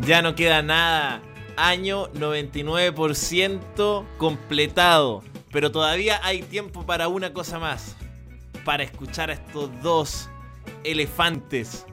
[0.00, 1.22] Ya no queda nada.
[1.56, 5.22] Año 99% completado.
[5.52, 7.96] Pero todavía hay tiempo para una cosa más.
[8.64, 10.30] Para escuchar a estos dos
[10.84, 11.86] elefantes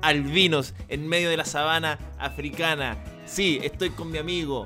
[0.00, 2.96] albinos en medio de la sabana africana.
[3.26, 4.64] Sí, estoy con mi amigo.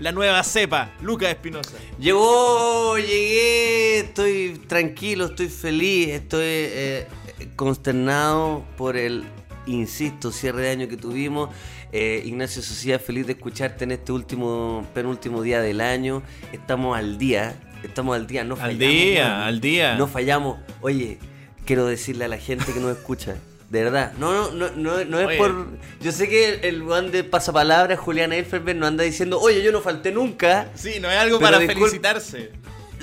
[0.00, 1.76] La nueva cepa, Lucas Espinosa.
[2.00, 7.06] Llegó, llegué, estoy tranquilo, estoy feliz, estoy eh,
[7.54, 9.24] consternado por el,
[9.66, 11.50] insisto, cierre de año que tuvimos.
[11.92, 16.22] Eh, Ignacio Sociedad, feliz de escucharte en este último, penúltimo día del año.
[16.52, 18.78] Estamos al día, estamos al día, no Al fallamos.
[18.78, 19.40] día, weón.
[19.42, 19.94] al día.
[19.96, 20.58] No fallamos.
[20.80, 21.18] Oye,
[21.64, 23.36] quiero decirle a la gente que nos escucha.
[23.70, 25.38] De verdad, no, no, no, no, no es Oye.
[25.38, 25.66] por.
[26.00, 29.80] Yo sé que el weón de pasapalabra, Julián Elferberg, no anda diciendo, oye, yo no
[29.80, 30.68] falté nunca.
[30.74, 32.52] Sí, no es algo para felicitarse.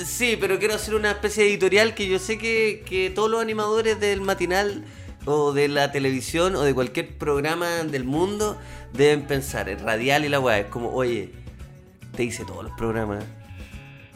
[0.06, 3.42] Sí, pero quiero hacer una especie de editorial que yo sé que, que todos los
[3.42, 4.86] animadores del matinal
[5.26, 8.58] o de la televisión o de cualquier programa del mundo
[8.94, 9.70] deben pensar.
[9.70, 11.32] El radial y la weá es como, oye,
[12.16, 13.24] te hice todos los programas.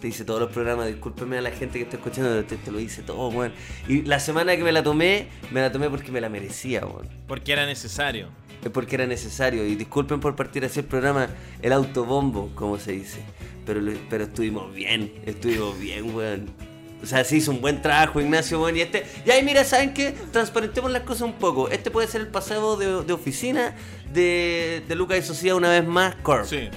[0.02, 2.80] Te hice todos los programas, discúlpeme a la gente que está escuchando, te, te lo
[2.80, 3.53] hice todo, weón.
[3.88, 7.09] Y la semana que me la tomé, me la tomé porque me la merecía, weón.
[7.28, 8.28] Porque era necesario.
[8.64, 9.66] Es porque era necesario.
[9.66, 11.30] Y disculpen por partir así el programa,
[11.62, 13.19] el autobombo, como se dice.
[13.66, 16.75] Pero, pero estuvimos bien, estuvimos bien, weón.
[17.06, 18.75] O sea, se hizo un buen trabajo, Ignacio, weón.
[18.78, 19.06] Y este.
[19.23, 20.16] Y ahí, mira, ¿saben qué?
[20.31, 21.70] Transparentemos las cosas un poco.
[21.70, 23.75] Este puede ser el pasado de, de oficina
[24.12, 26.45] de, de Lucas y Sociedad una vez más, Corp.
[26.45, 26.70] Sí.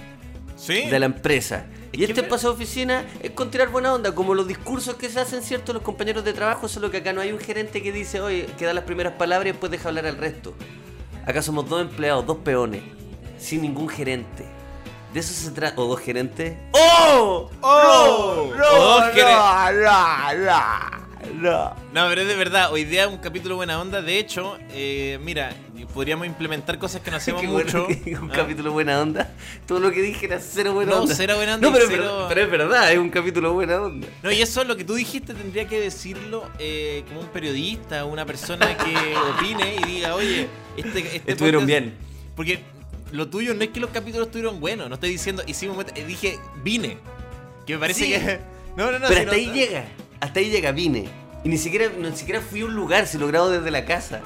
[0.55, 0.87] ¿Sí?
[0.91, 1.65] De la empresa.
[1.93, 5.19] Y este pasado de oficina es con tirar buena onda, como los discursos que se
[5.19, 5.73] hacen, ¿cierto?
[5.73, 8.67] Los compañeros de trabajo, solo que acá no hay un gerente que dice, oye, que
[8.67, 10.53] da las primeras palabras y después deja hablar al resto.
[11.25, 12.83] Acá somos dos empleados, dos peones,
[13.39, 14.45] sin ningún gerente.
[15.13, 15.81] De eso se trata.
[15.81, 16.57] ¿O dos gerentes?
[16.73, 17.51] ¡Oh!
[17.63, 18.53] ¡Oh!
[18.57, 18.65] ¡No!
[18.75, 19.73] O dos ¡No!
[19.73, 20.35] ¡No!
[20.35, 20.99] ¡No!
[21.35, 21.75] ¡No!
[21.93, 24.03] No, pero es de verdad, hoy día es un capítulo buena onda.
[24.03, 25.53] De hecho, eh, mira,
[25.95, 28.03] podríamos implementar cosas que no hacemos Qué bueno mucho.
[28.05, 28.35] que un ¿ah?
[28.35, 29.33] capítulo buena onda.
[29.67, 31.15] Todo lo que dije era cero buena No, onda.
[31.15, 33.81] cero buena onda No, pero, es cero- verdad- pero es verdad, es un capítulo buena
[33.81, 34.07] onda.
[34.23, 38.05] No, y eso es lo que tú dijiste, tendría que decirlo eh, como un periodista,
[38.05, 38.95] una persona que
[39.37, 41.95] opine y diga, oye, este, este Estuvieron podcast- bien.
[42.37, 42.61] Porque
[43.13, 46.99] lo tuyo no es que los capítulos estuvieron buenos, no estoy diciendo, hicimos, dije, vine.
[47.67, 48.11] Que me parece Sí.
[48.13, 48.41] que...
[48.77, 49.09] No, no, no.
[49.09, 49.87] Pero hasta no- ahí llega,
[50.21, 51.09] hasta ahí llega, vine.
[51.43, 54.21] Y ni siquiera, ni siquiera fui a un lugar, si lo grabo desde la casa.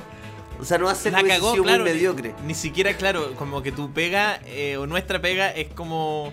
[0.60, 1.82] O sea, no va a ser cagó, claro.
[1.84, 2.34] muy ni- mediocre.
[2.46, 6.32] Ni, siquiera, claro, como que tu pega eh, o nuestra pega es como.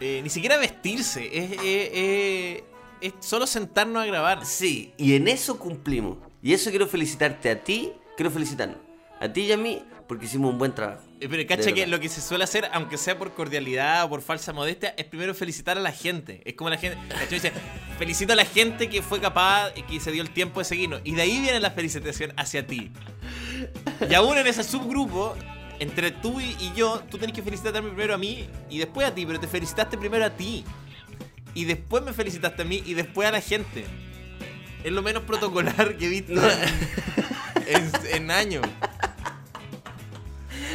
[0.00, 2.64] eh, ni siquiera vestirse, es, eh,
[3.00, 4.46] es solo sentarnos a grabar.
[4.46, 6.18] Sí, y en eso cumplimos.
[6.42, 8.78] Y eso quiero felicitarte a ti, quiero felicitarnos.
[9.22, 11.00] A ti y a mí, porque hicimos un buen trabajo.
[11.20, 14.20] Eh, Pero cacha que lo que se suele hacer, aunque sea por cordialidad o por
[14.22, 16.42] falsa modestia, es primero felicitar a la gente.
[16.44, 16.98] Es como la gente.
[17.30, 17.52] Dice,
[17.98, 21.00] felicito a la gente que fue capaz y que se dio el tiempo de seguirnos.
[21.04, 22.90] Y de ahí viene la felicitación hacia ti.
[24.10, 25.36] Y aún en ese subgrupo,
[25.78, 29.24] entre tú y, yo, tú tenés que felicitarme primero a mí y después a ti,
[29.24, 30.64] pero te felicitaste primero a ti.
[31.54, 33.84] Y después me felicitaste a mí y después a la gente.
[34.82, 36.40] Es lo menos protocolar que he visto en,
[37.66, 38.66] en- en años.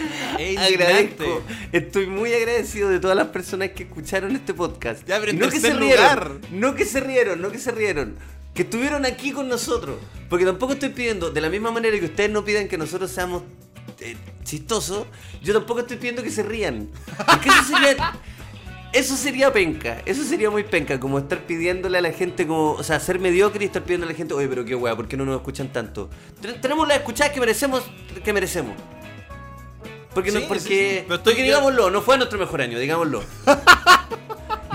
[0.40, 0.58] Es.
[0.58, 1.41] Agradezco,
[1.72, 5.08] estoy muy agradecido de todas las personas que escucharon este podcast.
[5.08, 8.16] Ya, pero no que se rieron, no que se rieron, no que se rieron,
[8.53, 9.97] que estuvieron aquí con nosotros.
[10.30, 13.44] Porque tampoco estoy pidiendo, de la misma manera que ustedes no piden que nosotros seamos
[14.02, 15.07] eh, chistosos,
[15.41, 16.90] yo tampoco estoy pidiendo que se rían.
[17.25, 18.13] Porque eso sería,
[18.94, 22.84] eso sería penca, eso sería muy penca, como estar pidiéndole a la gente, como, o
[22.84, 25.18] sea, ser mediocre y estar pidiendo a la gente, oye, pero qué weá, ¿por qué
[25.18, 26.09] no nos escuchan tanto?
[26.41, 27.84] Ten- Tenemos las escuchadas que merecemos,
[28.24, 28.74] que merecemos.
[30.13, 30.75] Porque, no, porque, sí, sí.
[31.03, 33.23] Pero estoy- porque digámoslo, no fue nuestro mejor año, digámoslo.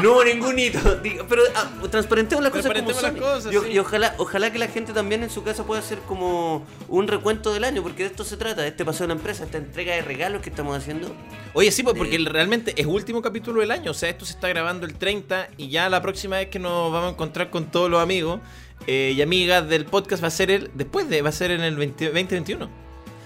[0.02, 0.80] No hubo ningún hito,
[1.28, 3.02] pero ah, transparentemos las cosas como son.
[3.02, 6.66] las cosas, y, ojalá, ojalá que la gente también en su casa pueda hacer como
[6.88, 9.44] un recuento del año, porque de esto se trata, de este paseo de la empresa,
[9.44, 11.14] esta entrega de regalos que estamos haciendo.
[11.52, 13.90] Oye, sí, pues porque realmente es último capítulo del año.
[13.90, 16.90] O sea, esto se está grabando el 30 y ya la próxima vez que nos
[16.90, 18.40] vamos a encontrar con todos los amigos
[18.86, 21.60] eh, y amigas del podcast va a ser el después de, va a ser en
[21.60, 22.68] el 20 2021.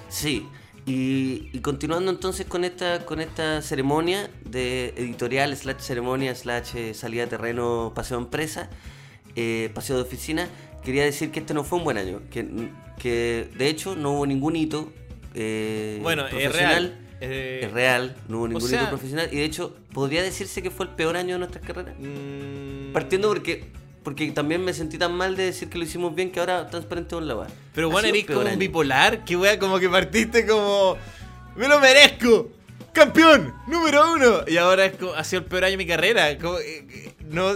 [0.08, 0.46] Sí,
[0.86, 6.94] y, y continuando entonces con esta, con esta ceremonia de editorial, slash ceremonia, slash eh,
[6.94, 8.70] salida de terreno, paseo de empresa,
[9.34, 10.48] eh, paseo de oficina,
[10.84, 12.46] quería decir que este no fue un buen año, que,
[12.98, 14.92] que de hecho no hubo ningún hito
[15.34, 16.82] eh, Bueno, es profesional.
[16.84, 16.98] real.
[17.18, 20.70] Eh, Es real, no hubo ningún sea- hito profesional y de hecho podría decirse que
[20.70, 21.94] fue el peor año de nuestras carreras.
[21.98, 23.64] mm, Partiendo porque
[24.06, 27.24] porque también me sentí tan mal de decir que lo hicimos bien que ahora transparentemos
[27.24, 27.48] la weá.
[27.74, 29.24] Pero bueno, eres como un bipolar.
[29.24, 30.96] Que wea, como que partiste como.
[31.56, 32.48] ¡Me lo merezco!
[32.92, 33.52] ¡Campeón!
[33.66, 34.44] ¡Número uno!
[34.46, 36.38] Y ahora es como, ha sido el peor año de mi carrera.
[36.38, 37.54] Como, eh, eh, no.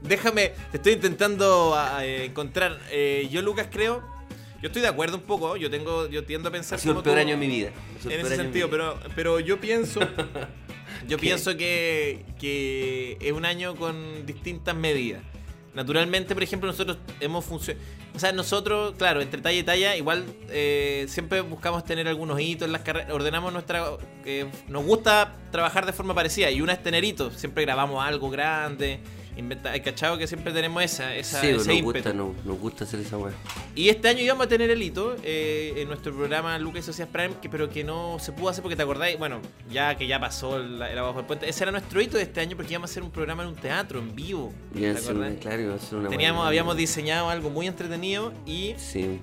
[0.00, 0.52] Déjame.
[0.70, 2.78] Te estoy intentando ah, eh, encontrar.
[2.92, 4.04] eh, yo, Lucas, creo
[4.62, 7.02] Yo estoy de acuerdo un poco, yo tengo, yo tiendo a pensar Ha sido el
[7.02, 7.72] peor tú año de mi vida.
[8.04, 9.98] En ese sentido, pero, pero yo pienso,
[11.08, 11.22] yo ¿Qué?
[11.22, 15.22] pienso que, que es un año con distintas medidas.
[15.74, 17.84] Naturalmente, por ejemplo, nosotros hemos funcionado.
[18.14, 22.66] O sea, nosotros, claro, entre talla y talla, igual eh, siempre buscamos tener algunos hitos
[22.66, 23.12] en las carreras.
[23.12, 23.84] Ordenamos nuestra.
[24.24, 27.34] eh, nos gusta trabajar de forma parecida y una es tener hitos.
[27.34, 29.00] Siempre grabamos algo grande.
[29.38, 31.84] Inventa, hay cachado que siempre tenemos esa, esa Sí, ese nos ímpetu.
[31.84, 33.32] gusta, nos, nos gusta hacer esa weá.
[33.76, 37.08] Y este año íbamos a tener el hito eh, en nuestro programa Lucas y Socias
[37.08, 39.40] Prime, que, pero que no se pudo hacer porque te acordáis, bueno,
[39.70, 42.40] ya que ya pasó el, el abajo del puente, ese era nuestro hito de este
[42.40, 44.52] año porque íbamos a hacer un programa en un teatro, en vivo.
[44.72, 49.20] ¿te una- claro, iba a ser una Teníamos, habíamos diseñado algo muy entretenido y Sí.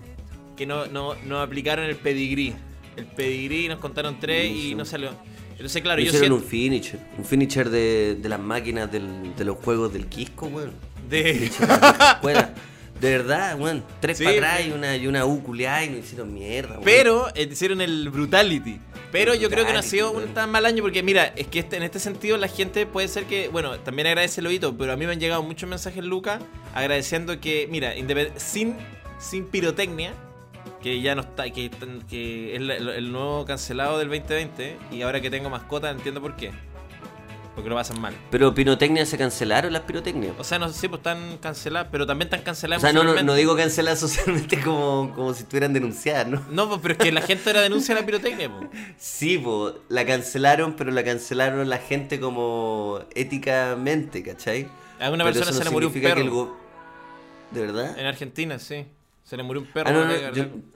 [0.56, 2.56] que no, no, nos aplicaron el pedigrí.
[2.96, 4.76] El pedigrí nos contaron tres y Sí.
[4.76, 5.10] no salió.
[5.56, 6.44] Entonces, claro, yo hicieron siento.
[6.44, 7.00] un finisher.
[7.18, 10.72] Un finisher de, de las máquinas del- de los juegos del Quisco, weón.
[11.10, 11.50] De...
[13.00, 13.84] De verdad, weón.
[14.00, 16.84] Tres Sí, para atrás y una, y una U culiada y nos hicieron mierda, weón.
[16.86, 18.80] Pero eh, hicieron el Brutality.
[19.12, 21.48] Pero El yo creo que no ha sido un tan mal año porque, mira, es
[21.48, 24.78] que este, en este sentido la gente puede ser que, bueno, también agradece el oído,
[24.78, 26.40] pero a mí me han llegado muchos mensajes, Luca,
[26.74, 27.94] agradeciendo que, mira,
[28.38, 28.76] sin,
[29.20, 30.14] sin pirotecnia,
[30.86, 31.72] que ya no está, que,
[32.08, 36.36] que es el, el nuevo cancelado del 2020, y ahora que tengo mascota entiendo por
[36.36, 36.52] qué.
[37.56, 38.14] Porque lo pasan mal.
[38.30, 40.36] Pero pirotecnia se cancelaron las pirotecnias.
[40.38, 43.04] O sea, no sé si pues están canceladas, pero también están O canceladas sea, no,
[43.04, 46.46] no, no digo cancelar socialmente como, como si estuvieran denunciadas, ¿no?
[46.52, 48.70] No, pues, pero es que la gente ahora denuncia la pirotecnia, pues.
[49.00, 54.68] Sí, po, la cancelaron, pero la cancelaron la gente como éticamente, ¿cachai?
[55.00, 56.22] A una persona no se le murió un perro.
[56.22, 57.98] el ¿De verdad?
[57.98, 58.86] En Argentina, sí.
[59.24, 59.90] Se le murió un perro.
[59.90, 60.75] Ah, no, no.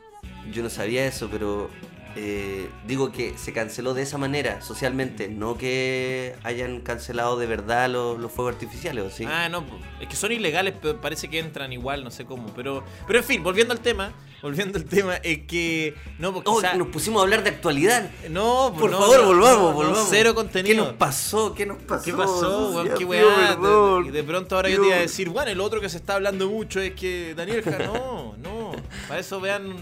[0.51, 1.69] Yo no sabía eso, pero
[2.15, 7.89] eh, digo que se canceló de esa manera, socialmente, no que hayan cancelado de verdad
[7.89, 9.25] los, los fuegos artificiales, ¿o sí?
[9.27, 9.63] Ah, no,
[10.01, 12.47] es que son ilegales, pero parece que entran igual, no sé cómo.
[12.55, 14.11] Pero, pero en fin, volviendo al tema,
[14.41, 15.93] volviendo al tema, es que.
[16.17, 18.09] No, porque Oh, nos pusimos a hablar de actualidad.
[18.29, 20.07] No, Por no, favor, no, volvamos, volvamos.
[20.09, 20.85] Cero ¿Qué contenido.
[20.85, 21.53] nos pasó?
[21.53, 22.03] ¿Qué nos pasó?
[22.03, 22.89] ¿Qué pasó, weón?
[22.97, 23.23] ¿Qué weá?
[23.55, 24.11] perdón.
[24.11, 25.11] De pronto ahora yo te iba a Dios.
[25.11, 27.63] decir, bueno, el otro que se está hablando mucho es que Daniel
[27.93, 28.71] no, no.
[29.07, 29.75] Para eso vean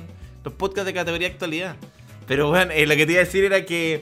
[0.47, 1.75] los podcasts de categoría actualidad.
[2.25, 4.01] Pero bueno, eh, lo que te iba a decir era que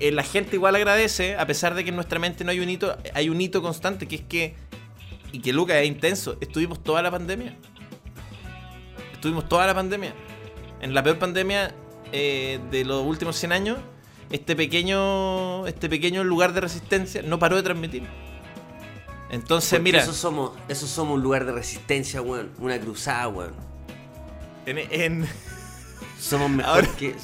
[0.00, 2.68] eh, la gente igual agradece, a pesar de que en nuestra mente no hay un
[2.70, 4.54] hito, hay un hito constante, que es que,
[5.32, 7.54] y que Lucas es intenso, estuvimos toda la pandemia.
[9.12, 10.14] Estuvimos toda la pandemia.
[10.80, 11.74] En la peor pandemia
[12.10, 13.78] eh, de los últimos 100 años,
[14.30, 18.02] este pequeño, este pequeño lugar de resistencia no paró de transmitir.
[19.30, 22.50] Entonces, Porque mira, Eso somos, eso somos un lugar de resistencia, weón.
[22.58, 23.52] Una cruzada, weón.
[24.66, 25.28] en, en-
[26.22, 27.14] Somos mejor Ahora- que.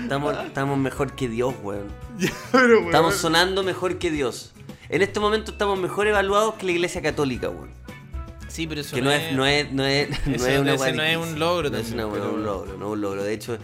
[0.00, 1.88] Estamos, estamos mejor que Dios, weón.
[2.52, 4.52] Pero, weón, Estamos sonando mejor que Dios.
[4.88, 7.70] En este momento estamos mejor evaluados que la iglesia católica, weón.
[8.48, 10.82] Sí, pero eso Que no es, no es, no es, no Eso- es una ese
[10.82, 13.22] weá no es un logro No es una pero- un logro, no es un logro.
[13.22, 13.58] De hecho,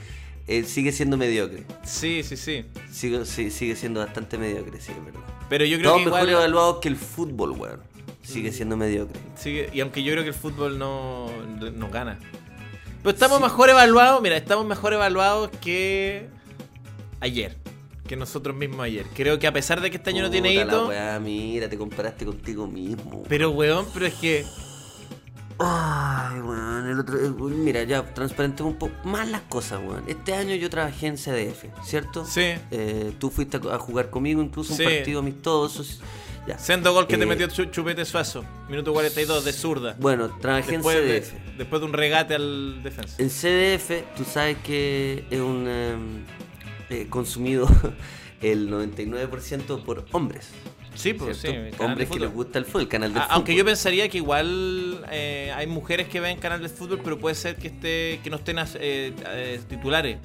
[0.46, 1.64] eh, sigue siendo mediocre.
[1.82, 2.66] Sí, sí, sí.
[2.92, 5.20] Sigue, sí, sigue siendo bastante mediocre, sí, es verdad.
[5.48, 6.42] Pero yo creo Estamos que mejor igual...
[6.44, 7.80] evaluados que el fútbol, weón.
[8.22, 9.18] Sigue siendo mediocre.
[9.36, 11.30] sigue- y aunque yo creo que el fútbol no
[11.74, 12.18] nos gana.
[13.04, 13.44] Pero estamos Sí.
[13.44, 16.28] mejor evaluados, mira, estamos mejor evaluados que
[17.20, 17.56] ayer.
[18.08, 19.06] Que nosotros mismos ayer.
[19.14, 20.88] Creo que a pesar de que este año no tiene Puta la hito...
[20.88, 23.22] weá, mira, te comparaste contigo mismo.
[23.28, 24.44] Pero, weón, pero es que...
[25.58, 27.16] Ay, weón, el otro.
[27.24, 30.02] eh, Mira, ya transparentemos un poco más las cosas, weón.
[30.08, 32.24] Este año yo trabajé en CDF, ¿cierto?
[32.26, 32.54] Sí.
[32.70, 34.82] Eh, tú fuiste a jugar conmigo, incluso Sí.
[34.82, 35.84] un partido amistoso.
[36.46, 36.58] Ya.
[36.58, 38.44] Sendo gol que te Eh, metió Chu- Chupete Suazo.
[38.68, 39.96] Minuto 42 de zurda.
[39.98, 41.56] Bueno, trabajé Después en de, CDF.
[41.56, 43.16] después de un regate al defensa.
[43.22, 46.24] En CDF, tú sabes que es un em,
[46.90, 47.66] eh, consumido
[48.42, 50.50] el 99% por hombres.
[50.94, 51.48] Sí, pues sí.
[51.48, 53.34] de hombres que les gusta el fútbol, el canal de Ah, fútbol.
[53.36, 57.34] Aunque yo pensaría que igual eh, hay mujeres que ven canal de fútbol, pero puede
[57.34, 60.18] ser que esté que no estén eh, titulares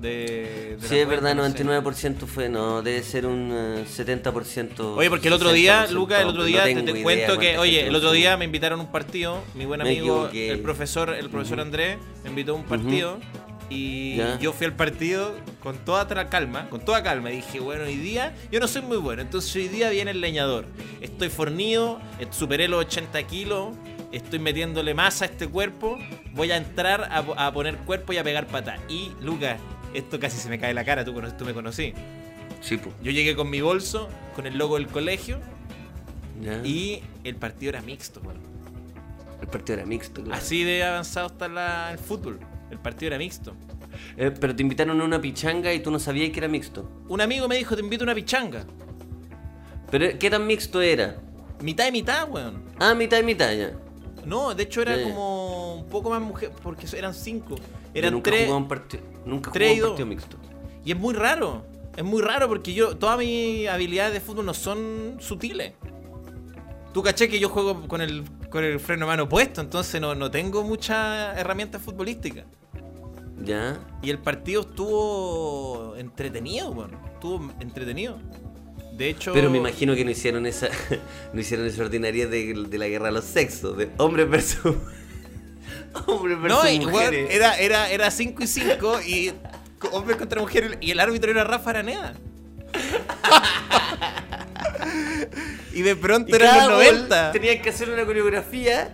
[0.00, 1.64] de, de Sí, es verdad, cuenta, no sé.
[1.64, 4.96] 99% fue, no, debe ser un eh, 70%.
[4.96, 7.86] Oye, porque el otro día, 60% Luca, el otro día No te, cuento que, oye,
[7.86, 11.60] el otro día me invitaron a un partido, mi buen amigo, el profesor, el profesor.
[11.60, 13.18] Andrés, me invitó a un partido
[13.68, 14.38] y Ya.
[14.40, 18.34] yo fui al partido con toda calma, con toda calma, y dije, bueno, hoy día
[18.50, 20.66] yo no soy muy bueno, entonces hoy día viene el leñador.
[21.00, 23.68] Estoy fornido, eh, superé los 80 kilos,
[24.10, 25.98] estoy metiéndole masa a este cuerpo,
[26.32, 28.80] voy a entrar a, a poner cuerpo y a pegar patas.
[28.88, 29.60] Y, Lucas,
[29.94, 31.12] esto casi se me cae la cara, tú,
[31.44, 31.92] me conocí.
[32.60, 32.94] Sí, pues.
[33.02, 35.38] Yo llegué con mi bolso, con el logo del colegio,
[36.64, 38.38] y el partido era mixto, weón.
[39.40, 40.38] El partido era mixto, claro.
[40.40, 42.38] Así de avanzado está la- el fútbol.
[42.70, 43.54] El partido era mixto.
[44.16, 46.88] Eh, pero te invitaron a una pichanga y tú no sabías que era mixto.
[47.08, 48.64] Un amigo me dijo, te invito a una pichanga.
[49.90, 51.16] Pero, ¿qué tan mixto era?
[51.60, 52.62] Mitad y mitad, weón.
[52.78, 53.72] Ah, mitad y mitad ya.
[54.24, 55.08] No, de hecho era Ya, ya.
[55.08, 55.59] como
[55.90, 57.56] poco más mujer, porque eran cinco.
[57.56, 58.50] Yo Eran nunca tres.
[58.50, 60.36] un partido, nunca tres un partido mixto.
[60.84, 61.64] Y es muy raro.
[61.96, 65.74] Es muy raro porque yo, todas mis habilidades de fútbol no son sutiles.
[66.94, 70.30] Tú caché que yo juego con el, con el freno mano puesto, entonces no, no
[70.30, 72.46] tengo muchas herramientas futbolísticas.
[73.44, 73.78] ¿Ya?
[74.02, 76.96] Y el partido estuvo entretenido, weón.
[77.12, 78.18] Estuvo entretenido.
[78.92, 79.32] De hecho.
[79.32, 80.68] Pero me imagino que no hicieron esa
[81.32, 84.76] no hicieron esa ordinaria de, de la guerra a los sexos, de hombres versus
[86.06, 87.28] versus No, y, mujeres.
[87.30, 89.32] era 5 era, era cinco y 5 y
[89.92, 92.14] hombres contra mujeres y el árbitro era Rafa Araneda.
[95.72, 97.32] y de pronto Y eran los gol 90.
[97.32, 98.92] Tenían que hacer una coreografía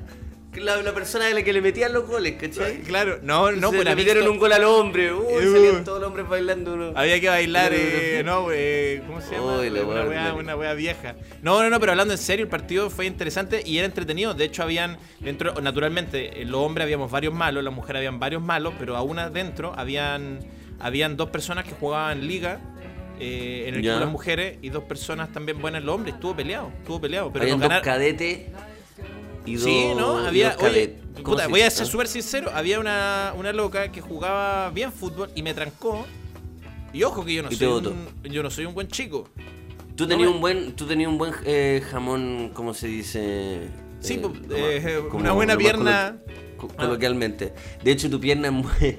[0.60, 2.78] la, la persona a la que le metían los goles, ¿cachai?
[2.82, 5.52] Claro, no, no, pues le metieron un gol al hombre, uy, Uh.
[5.52, 6.92] salían todos los hombres bailando uno.
[6.94, 9.58] Había que bailar, eh, no, eh, ¿cómo se llama?
[9.58, 11.14] Una, wea una wea vieja.
[11.42, 14.34] No, no, no, pero hablando en serio, el partido fue interesante y era entretenido.
[14.34, 18.42] De hecho, habían, dentro, naturalmente, eh, los hombres habíamos varios malos, las mujeres habían varios
[18.42, 20.40] malos, pero aún adentro habían,
[20.80, 22.60] habían dos personas que jugaban liga.
[23.18, 26.14] eh, en el equipo de las mujeres y dos personas también buenas en los hombres.
[26.16, 27.32] Estuvo peleado, estuvo peleado.
[27.32, 28.40] Pero Habían nos dos ganaron- cadetes
[29.46, 30.18] Sí, ¿no?
[30.18, 34.00] Había, oye, cadet- ¿cómo puta, voy a ser súper sincero, había una, una loca que
[34.00, 36.06] jugaba bien fútbol y me trancó.
[36.92, 39.28] Y ojo que yo no soy un, yo no soy un buen chico.
[39.96, 43.68] Tú tenías un buen, tú tenías un buen eh, jamón, ¿cómo se dice?
[44.00, 46.16] Sí, Eh, pues, eh, una buena pierna.
[46.56, 47.52] colo- co- coloquialmente.
[47.82, 48.98] De hecho, tu pierna es, muy-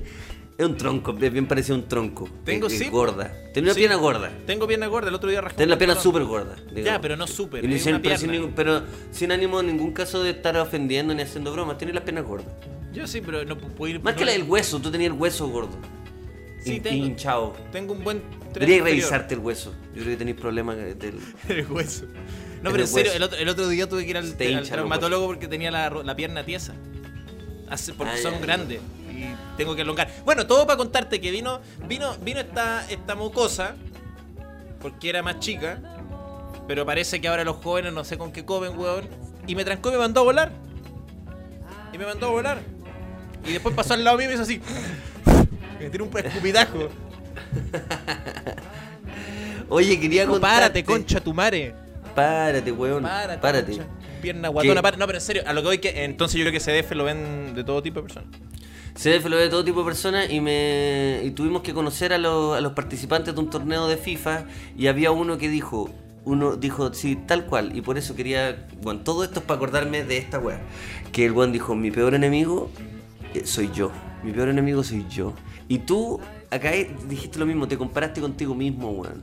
[0.58, 2.28] es un tronco, bien parecido a un tronco.
[2.44, 2.90] Tengo, sí.
[2.90, 3.32] gorda.
[3.54, 3.80] Tenés una Sí.
[3.82, 4.32] pierna gorda.
[4.48, 6.56] Tengo pierna gorda, el otro día rajé Tenés un la pierna súper gorda.
[6.72, 6.84] digamos.
[6.86, 8.52] Ya, pero no súper, Y una pero, sin pierna.
[8.56, 11.78] pero sin ánimo en ningún caso de estar ofendiendo ni haciendo bromas.
[11.78, 12.48] Tienes las piernas gordas.
[12.92, 14.02] Yo sí, pero no puedo ir.
[14.02, 15.78] Más no- que la del hueso, tú tenías el hueso gordo.
[16.64, 17.06] Sí, Hin- tengo.
[17.06, 17.54] Hinchado.
[17.72, 18.22] Tengo un buen.
[18.54, 19.74] Deberías revisarte el hueso.
[19.94, 21.20] Yo creo que tenéis problemas del.
[21.50, 22.06] el hueso.
[22.64, 24.68] No, En pero en serio, el otro, el otro día tuve que ir al, al
[24.68, 26.74] traumatólogo porque tenía la, la pierna tiesa.
[27.70, 28.40] Hace- porque Ah, son ya.
[29.17, 30.09] Y tengo que elongar.
[30.25, 33.75] Bueno, todo para contarte que vino vino vino esta, esta mocosa
[34.81, 35.79] porque era más chica,
[36.67, 39.07] pero parece que ahora los jóvenes no sé con qué comen, weón.
[39.47, 40.51] Y me trancó y me mandó a volar.
[41.93, 42.59] Y me mandó a volar.
[43.45, 44.62] Y después pasó al lado mío y me hizo así.
[45.79, 46.89] Me tiró un escupitajo.
[49.69, 50.55] Oye, quería contarte.
[50.55, 51.75] párate, concha tu madre.
[52.15, 53.03] Párate, weón.
[53.03, 53.79] Párate.
[54.19, 55.00] Pierna guatona, párate.
[55.00, 57.03] No, pero en serio, a lo que voy que entonces yo creo que CDF lo
[57.03, 58.29] ven de todo tipo de personas.
[59.06, 62.58] Lo ve de todo tipo de personas y me y tuvimos que conocer a, los-
[62.58, 64.46] a los participantes de un torneo de FIFA
[64.77, 65.89] y había uno que dijo,
[66.25, 70.04] uno dijo, sí, tal cual, y por eso quería, bueno, todo esto es para acordarme
[70.04, 70.60] de esta weá,
[71.12, 72.70] que el weón dijo, mi peor enemigo
[73.34, 73.92] eh, soy yo,
[74.24, 75.34] mi peor enemigo soy yo.
[75.70, 76.72] Y tú acá
[77.08, 79.22] dijiste lo mismo, te comparaste contigo mismo, weón.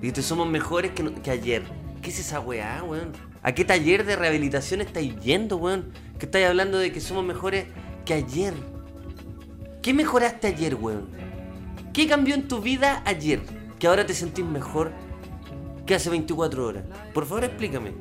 [0.00, 1.62] Dijiste, somos mejores que, que ayer.
[2.02, 3.12] ¿Qué es esa weá, weón?
[3.42, 5.92] ¿A qué taller de rehabilitación estáis yendo, weón?
[6.18, 7.66] Que estáis hablando de que somos mejores
[8.04, 8.54] que ayer.
[9.88, 11.08] ¿Qué mejoraste ayer, weón?
[11.94, 13.40] ¿Qué cambió en tu vida ayer?
[13.78, 14.92] Que ahora te sentís mejor
[15.86, 16.84] que hace 24 horas.
[17.14, 17.94] Por favor, explícame.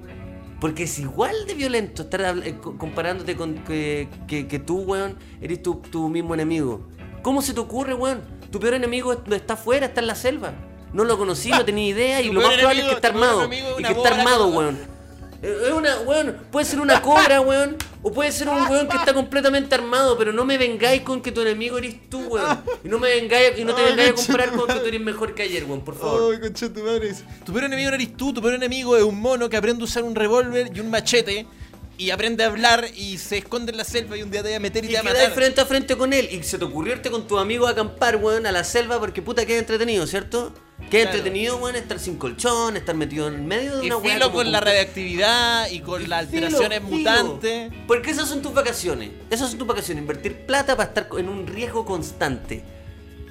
[0.60, 5.16] Porque es igual de violento estar eh, co- comparándote con que, que, que tú, weón,
[5.40, 6.82] eres tu, tu mismo enemigo.
[7.22, 8.20] ¿Cómo se te ocurre, weón?
[8.52, 10.56] Tu peor enemigo está afuera, está en la selva.
[10.92, 13.50] No lo conocí, no tenía idea y lo más probable es que está armado.
[13.80, 14.78] Y que está armado, weón.
[15.42, 17.76] Es una, weón, puede ser una cobra, weón.
[18.04, 21.32] O puede ser un weón que está completamente armado, pero no me vengáis con que
[21.32, 22.64] tu enemigo eres tú, weón.
[22.84, 24.86] Y no me vengáis, y no te Ay, vengáis a comparar tu con que tú
[24.86, 26.34] eres mejor que ayer, weón, por favor.
[26.34, 27.14] Ay, concha tu madre.
[27.46, 29.86] Tu peor enemigo no eres tú, tu peor enemigo es un mono que aprende a
[29.86, 31.46] usar un revólver y un machete
[32.00, 34.58] y aprende a hablar y se esconde en la selva y un día te va
[34.58, 35.32] a meter y, Y te va a matar.
[35.32, 38.18] frente a frente con él y se te ocurrió irte con tus amigos a acampar,
[38.18, 40.54] weón, a la selva porque puta queda entretenido, ¿cierto?
[40.78, 41.18] Queda Claro.
[41.18, 44.60] entretenido, weón, estar sin colchón, estar metido en medio de Y una como con la
[44.62, 46.98] radioactividad y con las Filo, alteraciones filo.
[46.98, 47.74] mutantes.
[47.88, 49.10] Porque esas son tus vacaciones.
[49.30, 50.02] Esas son tus vacaciones.
[50.02, 52.64] Invertir plata para estar en un riesgo constante.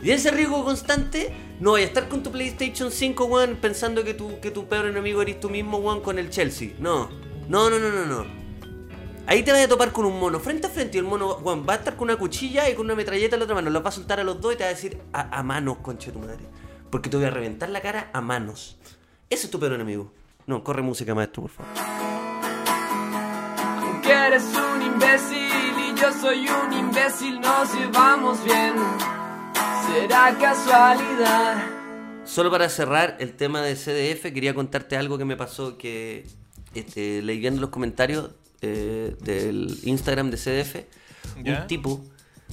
[0.03, 4.13] Y ese riesgo constante, no vaya a estar con tu PlayStation 5, weón, pensando que
[4.13, 6.71] tu, que tu peor enemigo eres tú mismo, weón, con el Chelsea.
[6.79, 7.09] No.
[7.49, 8.27] No, no, no, no, no.
[9.29, 11.65] Ahí te vas a topar con un mono frente a frente y el mono, weón,
[11.67, 13.71] va a estar con una cuchilla y con una metralleta en la otra mano.
[13.71, 15.79] Los va a soltar a los dos y te va a decir a, a manos,
[15.79, 16.45] conche tu madre.
[16.91, 18.77] Porque te voy a reventar la cara a manos.
[19.29, 20.13] Ese es tu peor enemigo.
[20.47, 21.73] No, corre música, maestro, por favor.
[24.03, 28.75] Que eres un imbécil y yo soy un imbécil, nos llevamos bien.
[29.89, 31.57] Será casualidad.
[32.25, 36.27] Solo para cerrar el tema de CDF, quería contarte algo que me pasó que
[36.75, 38.31] este, leyendo los comentarios
[38.63, 40.77] eh, del Instagram de CDF,
[41.43, 41.63] ¿Ya?
[41.63, 42.05] un tipo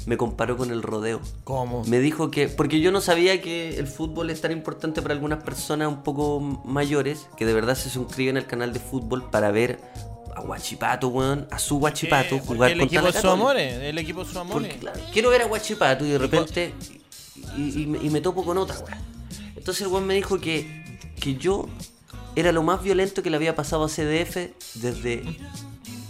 [0.05, 1.21] me comparó con el rodeo.
[1.43, 1.83] ¿Cómo?
[1.85, 5.43] Me dijo que, porque yo no sabía que el fútbol es tan importante para algunas
[5.43, 9.79] personas un poco mayores, que de verdad se suscriben al canal de fútbol para ver
[10.35, 13.19] a Guachipato, weón, a su Guachipato, Eh, jugar el contra equipo la
[13.89, 14.69] el equipo de su amores.
[14.73, 16.73] Porque, claro, quiero ver a Guachipato y de repente.
[17.57, 18.97] Y, y me- y me topo con otra, weón.
[19.55, 21.67] Entonces el weón me dijo que, que yo
[22.35, 25.23] era lo más violento que le había pasado a CDF desde,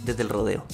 [0.04, 0.64] desde el rodeo.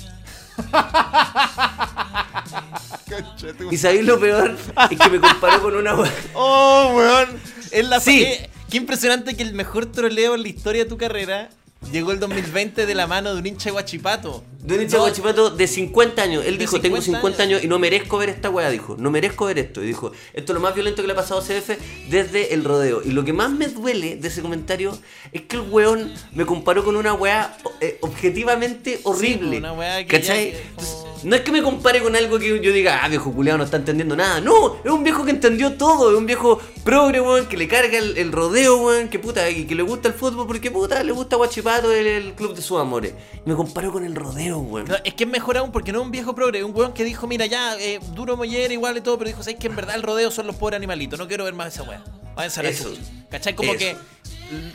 [3.71, 4.57] Y sabéis lo peor,
[4.91, 6.11] es que me comparó con una weón.
[6.35, 7.29] Oh, weón.
[7.71, 8.23] Es la Sí.
[8.23, 11.51] eh, qué impresionante que el mejor troleo en la historia de tu carrera
[11.93, 14.45] llegó el 2020 de la mano de un hincha de guachipato.
[14.63, 16.45] De un hincha Guachipato de 50 años.
[16.45, 18.95] Él De dijo, tengo 50 50 años y no merezco ver esta weá, dijo.
[18.99, 19.83] No merezco ver esto.
[19.83, 21.71] Y dijo, esto es lo más violento que le ha pasado a CF
[22.11, 23.01] desde el rodeo.
[23.05, 24.97] Y lo que más me duele de ese comentario
[25.33, 29.59] es que el weón me comparó con una weá eh, objetivamente horrible.
[29.59, 30.53] una weá que ¿Cachai?
[30.53, 33.09] ya que como- Entonces, no es que me compare con algo que yo diga, ah,
[33.09, 34.41] viejo culiado no está entendiendo nada.
[34.41, 36.11] No, es un viejo que entendió todo.
[36.11, 39.67] Es un viejo progre, weón, que le carga el, el rodeo, weón, que puta, y
[39.67, 42.81] que le gusta el fútbol porque puta, le gusta Guachipato, el, el club de sus
[42.81, 43.15] amores.
[43.45, 44.89] Y me comparó con el rodeo, weón.
[44.89, 46.93] No, es que es mejor aún porque no es un viejo progre, es un weón
[46.93, 49.77] que dijo, mira, ya, eh, duro mollera igual y todo, pero dijo, ¿sabes que en
[49.77, 51.19] verdad el rodeo son los pobres animalitos?
[51.19, 52.03] No quiero ver más esa weá.
[52.35, 52.93] Váyanse a la Eso.
[53.31, 53.55] ¿Cachai?
[53.55, 53.79] Como Eso.
[53.79, 53.97] que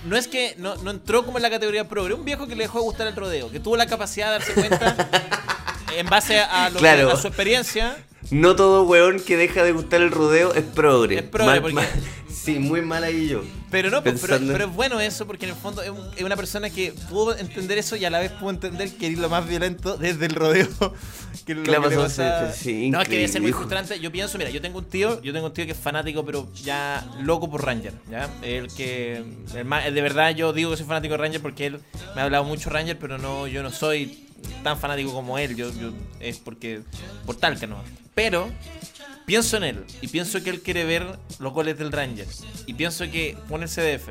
[0.06, 2.64] no es que no, no entró como en la categoría progre, un viejo que le
[2.64, 5.10] dejó de gustar el rodeo, que tuvo la capacidad de darse cuenta
[5.98, 7.12] en base a, lo que- Claro.
[7.12, 7.98] a su experiencia.
[8.32, 11.18] No todo weón que deja de gustar el rodeo es progre.
[11.18, 11.86] Es progre, porque-
[12.32, 13.42] Sí, muy mal ahí yo.
[13.72, 16.22] Pero no, pues, pero, pero es bueno eso porque en el fondo es, un- es
[16.22, 19.30] una persona que pudo entender eso y a la vez pudo entender que es lo
[19.30, 20.68] más violento desde el rodeo.
[21.46, 24.00] Que lo ¿Qué le que pasa- Sí, no, es que debe ser muy frustrante.
[24.00, 26.48] Yo pienso, mira, yo tengo un tío, yo tengo un tío que es fanático, pero
[26.56, 27.94] ya loco por Ranger.
[28.10, 28.30] ¿ya?
[28.42, 29.24] El que,
[29.54, 31.80] el más- de verdad, yo digo que soy fanático de Ranger porque él
[32.15, 34.25] me ha hablado mucho Ranger, pero no, yo no soy
[34.64, 35.56] tan fanático como él.
[35.56, 36.82] Yo, yo- es porque
[37.25, 37.78] por tal que no.
[38.14, 38.50] Pero
[39.25, 42.28] pienso en él y pienso que él quiere ver los goles del Ranger
[42.66, 44.10] y pienso que pone el CDF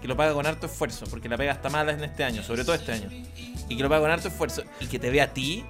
[0.00, 2.64] que lo paga con harto esfuerzo porque la pega hasta mala en este año sobre
[2.64, 3.08] todo este año
[3.68, 5.64] y que lo paga con harto esfuerzo y que te ve a ti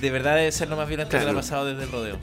[0.00, 1.38] de verdad debe ser lo más violento que le Claro.
[1.38, 2.18] ha pasado desde el rodeo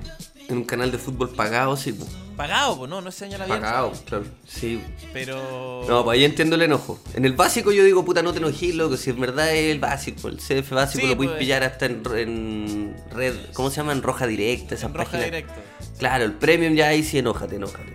[0.48, 1.94] En un canal de fútbol pagado, sí.
[2.38, 4.24] Pagado pues no no es señal abierta Pagado, claro.
[4.48, 4.82] Sí.
[5.12, 7.00] pero No, pues ahí entiendo el enojo.
[7.16, 8.96] En el básico yo digo, puta, no te enojes, loco.
[8.96, 11.40] Si en verdad es el básico, el CF básico Sí, lo puedes pues.
[11.40, 13.92] pillar hasta en, en red, ¿cómo se llama?
[13.92, 15.26] En roja directa, esas en roja páginas.
[15.26, 15.54] directo
[15.98, 17.94] Claro, el premium ya ahí sí enójate, enójate.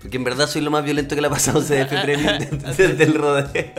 [0.00, 2.38] Porque en verdad soy lo más violento que le ha pasado a CF Premium
[2.76, 3.72] desde el rodeo.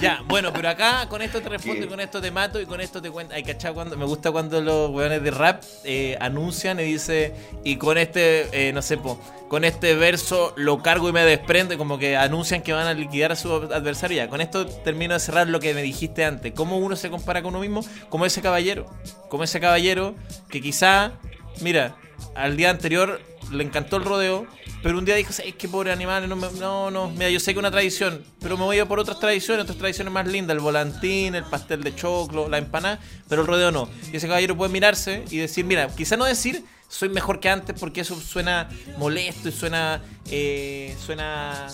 [0.00, 1.86] Ya, bueno, pero acá con esto te respondo, ¿Qué?
[1.86, 3.34] y con esto te mato y con esto te cuento.
[3.34, 7.34] Ay, cachado cuando me gusta cuando los weones de rap eh, anuncian y dice
[7.64, 11.76] y con este, eh, no sé, po, con este verso lo cargo y me desprende,
[11.76, 14.16] como que anuncian que van a liquidar a su adversario.
[14.16, 16.52] Ya, con esto termino de cerrar lo que me dijiste antes.
[16.54, 17.84] ¿Cómo uno se compara con uno mismo?
[18.08, 18.86] Como ese caballero,
[19.28, 20.14] como ese caballero
[20.48, 21.12] que quizá,
[21.60, 21.96] mira,
[22.34, 24.46] al día anterior le encantó el rodeo,
[24.82, 27.52] pero un día dijo, es que pobre animal, no, me- no, no, mira, yo sé
[27.52, 30.60] que una tradición, pero me voy a por otras tradiciones, otras tradiciones más lindas, el
[30.60, 33.88] volantín, el pastel de choclo, la empanada, pero el rodeo no.
[34.12, 37.78] Y ese caballero puede mirarse y decir, mira, quizá no decir soy mejor que antes
[37.78, 41.68] porque eso suena molesto y suena, eh, suena,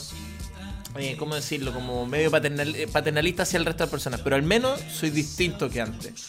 [0.98, 1.72] eh, ¿cómo decirlo?
[1.72, 5.70] Como medio eh, paternalista hacia el resto de las personas, pero al menos soy distinto
[5.70, 6.28] que antes.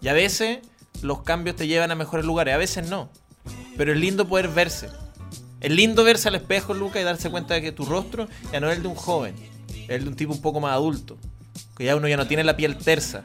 [0.00, 0.60] Y a veces
[1.02, 3.10] los cambios te llevan a mejores lugares, a veces no.
[3.76, 4.88] Pero es lindo poder verse.
[5.60, 8.70] Es lindo verse al espejo, Luca, y darse cuenta de que tu rostro ya no
[8.70, 9.34] es el de un joven,
[9.68, 11.16] es el de un tipo un poco más adulto.
[11.76, 13.24] Que ya uno ya no tiene la piel tersa.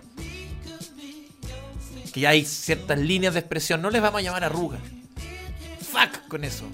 [2.13, 3.82] Que ya hay ciertas líneas de expresión.
[3.82, 4.82] No les vamos a llamar arrugas.
[5.91, 6.65] Fuck con eso.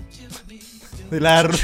[1.10, 1.58] De la arruga.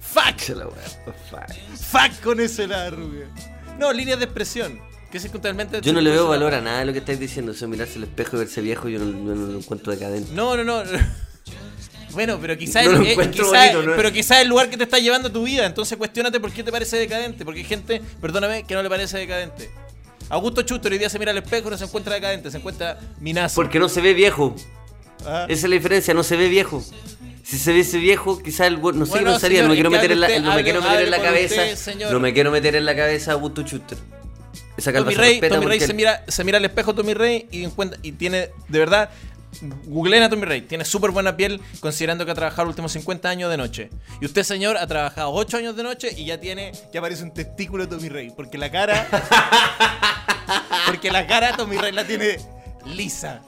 [0.00, 0.40] Fuck.
[1.90, 3.26] Fuck con eso de la arruga.
[3.78, 4.80] No, líneas de expresión.
[5.10, 5.80] Que.
[5.82, 7.52] Yo no le veo valor a nada de lo que estáis diciendo.
[7.52, 10.32] Eso mirarse al espejo y verse viejo, yo no, yo no lo encuentro decadente.
[10.32, 10.82] No, no, no.
[12.12, 13.96] Bueno, pero quizás No el, eh, quizá- bonito, ¿no?
[13.96, 15.66] pero quizá el lugar que te está llevando tu vida.
[15.66, 17.44] Entonces cuestionate por qué te parece decadente.
[17.44, 19.70] Porque hay gente, perdóname, que no le parece decadente.
[20.30, 22.98] Augusto Schuster hoy día se mira al espejo y no se encuentra decadente, se encuentra
[23.20, 23.54] minazo.
[23.54, 24.54] Porque no se ve viejo.
[25.24, 25.46] Ah.
[25.48, 26.82] Esa es la diferencia, no se ve viejo.
[27.44, 30.12] Si se viese viejo, quizás el no sé Bueno, qué pensaría, no me quiero meter
[30.12, 31.62] en la, no cabeza.
[32.10, 33.96] no me quiero meter en la cabeza a Augusto Schuster.
[34.82, 37.98] Tommy se Rey, Tommy Rey se mira, se mira al espejo Tommy Rey y encuentra
[38.02, 39.10] y tiene, de verdad,
[39.86, 43.28] googleen a Tommy Rey, tiene súper buena piel considerando que ha trabajado los últimos 50
[43.28, 43.90] años de noche.
[44.20, 47.32] Y usted, señor, ha trabajado 8 años de noche y ya tiene, ya parece un
[47.32, 49.06] testículo de Tommy Rey, porque la cara,
[50.86, 52.38] porque la cara Tommy Rey la tiene
[52.86, 53.42] lisa.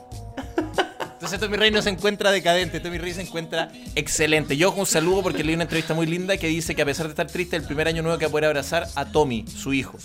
[1.12, 4.56] Entonces Tommy Rey no se encuentra decadente, Tommy Rey se encuentra excelente.
[4.56, 7.10] Yo un saludo porque leí una entrevista muy linda que dice que a pesar de
[7.10, 9.98] estar triste, el primer año nuevo que va a poder abrazar a Tommy, su hijo.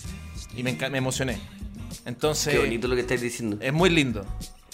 [0.55, 1.37] Y me, me emocioné.
[2.05, 3.57] Entonces, Qué bonito lo que estáis diciendo.
[3.59, 4.25] es muy lindo.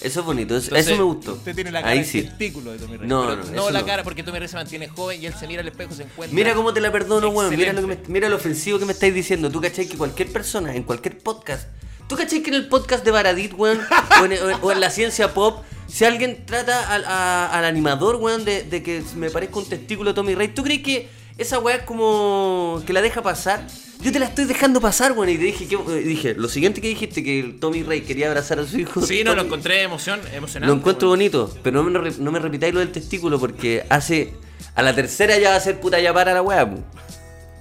[0.01, 1.33] Eso es bonito, eso, Entonces, eso me gustó.
[1.33, 2.23] Usted tiene la cara Ahí de sí.
[2.23, 3.07] testículo de Tommy Rey.
[3.07, 3.85] No, no, no la no.
[3.85, 6.03] cara porque Tommy Rey se mantiene joven y él se mira al espejo y se
[6.03, 6.35] encuentra.
[6.35, 7.55] Mira cómo te la perdono, weón.
[7.55, 8.11] Mira, lo que me- Excelente.
[8.11, 9.51] mira lo ofensivo que me estáis diciendo.
[9.51, 11.67] Tú cachai que cualquier persona, en cualquier podcast.
[12.07, 13.79] ¿Tú cachai que en el podcast de Baradit, weón?
[14.21, 17.65] o, en, o en- o en la ciencia pop, si alguien trata al, a- al
[17.65, 21.09] animador, weón, de, de que me parezca un testículo de Tommy Rey, ¿tú crees que
[21.37, 23.67] esa weá es como que la deja pasar?
[24.01, 25.29] Yo te la estoy dejando pasar, weón.
[25.29, 28.59] Y te dije, que, dije, lo siguiente que dijiste, que el Tommy Rey quería abrazar
[28.59, 29.01] a su hijo.
[29.05, 30.73] Sí, no, lo encontré emoción, emocionante.
[30.73, 34.33] Lo encuentro bonito, pero no me, no me repitáis lo del testículo porque hace.
[34.75, 36.67] A la tercera ya va a ser puta ya para la weá.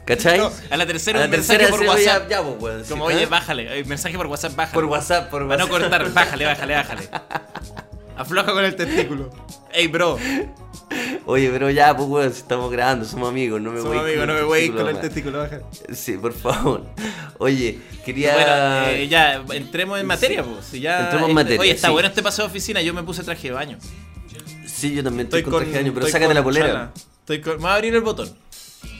[0.06, 0.38] ¿cachai?
[0.38, 2.30] No, a la tercera A un la mensaje tercera por se- ya- WhatsApp.
[2.30, 3.14] ya, pues, Como, ¿eh?
[3.14, 3.78] oye, bájale.
[3.80, 4.74] eh, Mensaje por WhatsApp, bájale.
[4.74, 5.80] Por WhatsApp, por Para no WhatsApp.
[5.90, 7.08] cortar, bájale, bájale, bájale.
[8.20, 9.30] Afloja con el testículo.
[9.72, 10.18] Ey, bro.
[11.26, 14.26] Oye, pero ya, pues, weón, si estamos grabando, somos amigos, no me Somos weis amigos,
[14.26, 15.62] no me voy con el testículo, bájale.
[15.94, 16.84] Sí, por favor.
[17.38, 18.34] Oye, quería.
[18.34, 20.66] Bueno, eh, ya, entremos en materia, pues.
[20.66, 21.92] si ya, Entremos en este- materia, Oye, está sí.
[21.92, 22.82] bueno este paseo de oficina.
[22.82, 23.78] Yo me puse traje de baño.
[24.66, 26.92] Sí, yo también estoy, Estoy con traje de baño, pero sácate la polera.
[27.20, 28.30] Estoy con- Me voy a abrir el botón.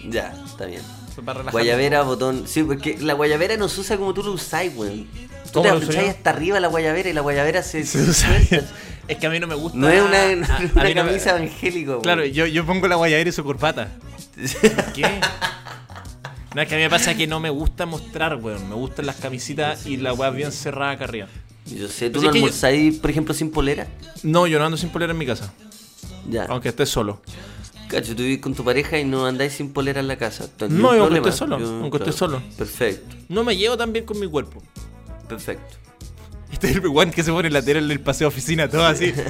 [0.09, 0.83] Ya, está bien.
[1.25, 1.43] Para.
[1.51, 2.45] Guayabera, botón.
[2.47, 5.07] Sí, porque la guayabera no se usa como tú lo usáis, weón.
[5.53, 6.09] Tú ¿Cómo te yo?
[6.09, 7.85] hasta arriba la guayabera y la guayabera se.
[7.85, 8.67] Se usa bien.
[9.11, 9.77] Es que a mí no me gusta.
[9.77, 12.03] No es una, a- no a es mí una no me- camisa evangélica, weón.
[12.03, 13.91] Claro, yo, yo pongo la guayabera y su corbata.
[14.95, 15.21] ¿Qué?
[16.55, 18.69] No, es que a mí me pasa que no me gusta mostrar, weón.
[18.69, 21.27] Me gustan las camisitas y la weá bien cerrada acá arriba.
[21.67, 23.87] Yo sé, ¿tú Pues no que yo- almorzáis, por ejemplo, sin polera?
[24.23, 25.53] No, yo no ando sin polera en mi casa.
[26.29, 26.45] Ya.
[26.45, 27.21] Aunque esté solo.
[27.89, 30.45] Cacho, tú vivís con tu pareja y no andáis sin polera en la casa.
[30.45, 31.29] Entonces, No, yo aunque problema.
[31.29, 32.43] esté solo, aunque esté solo.
[32.57, 34.63] Perfecto, No me llevo tan bien con mi cuerpo.
[35.29, 35.77] perfecto.
[36.61, 39.15] Este es el weón que se pone lateral del paseo de oficina, todo así.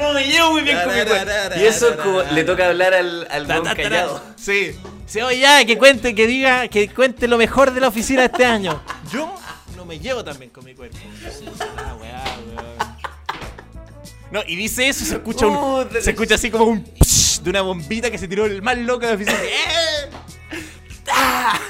[0.00, 1.54] No me llevo muy bien con mi cuerpo.
[1.56, 4.22] Y eso es como le toca hablar al, al ta, callado.
[4.36, 4.76] Sí.
[5.06, 8.44] Sí, oye, ya, que cuente, que diga, que cuente lo mejor de la oficina este
[8.44, 8.82] año.
[9.12, 9.32] Yo
[9.76, 10.96] no me llevo tan bien con mi cuerpo.
[11.76, 12.24] Ah, weá.
[14.32, 16.00] No, y dice eso y se escucha un, Puta.
[16.00, 19.00] se escucha así como un psh de una bombita que se tiró el más loco
[19.00, 19.38] de la oficina.
[19.44, 20.10] ¡Eh!
[21.08, 21.60] ¡Ah!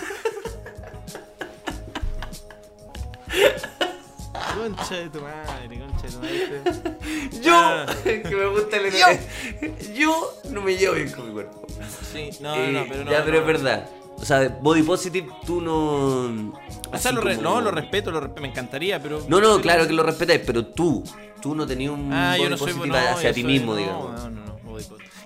[4.60, 6.96] Concha de tu madre, concha de tu madre.
[7.42, 7.86] Yo, Ah.
[8.04, 11.66] que me gusta el Yo no me llevo bien con mi cuerpo.
[12.12, 13.10] Sí, no, Eh, no, pero no.
[13.10, 13.40] ya, pero no.
[13.40, 13.88] es verdad.
[14.16, 16.52] O sea, body positive, tú no.
[16.92, 19.24] O sea, lo re- como- no, lo respeto, lo respeto, me encantaría, pero.
[19.28, 21.02] No, no, claro que lo respetáis, pero tú,
[21.40, 23.72] tú no tenías un Ah, body yo soy positive no, hacia yo ti soy- mismo,
[23.72, 24.12] no, digamos.
[24.12, 24.49] No, no, no.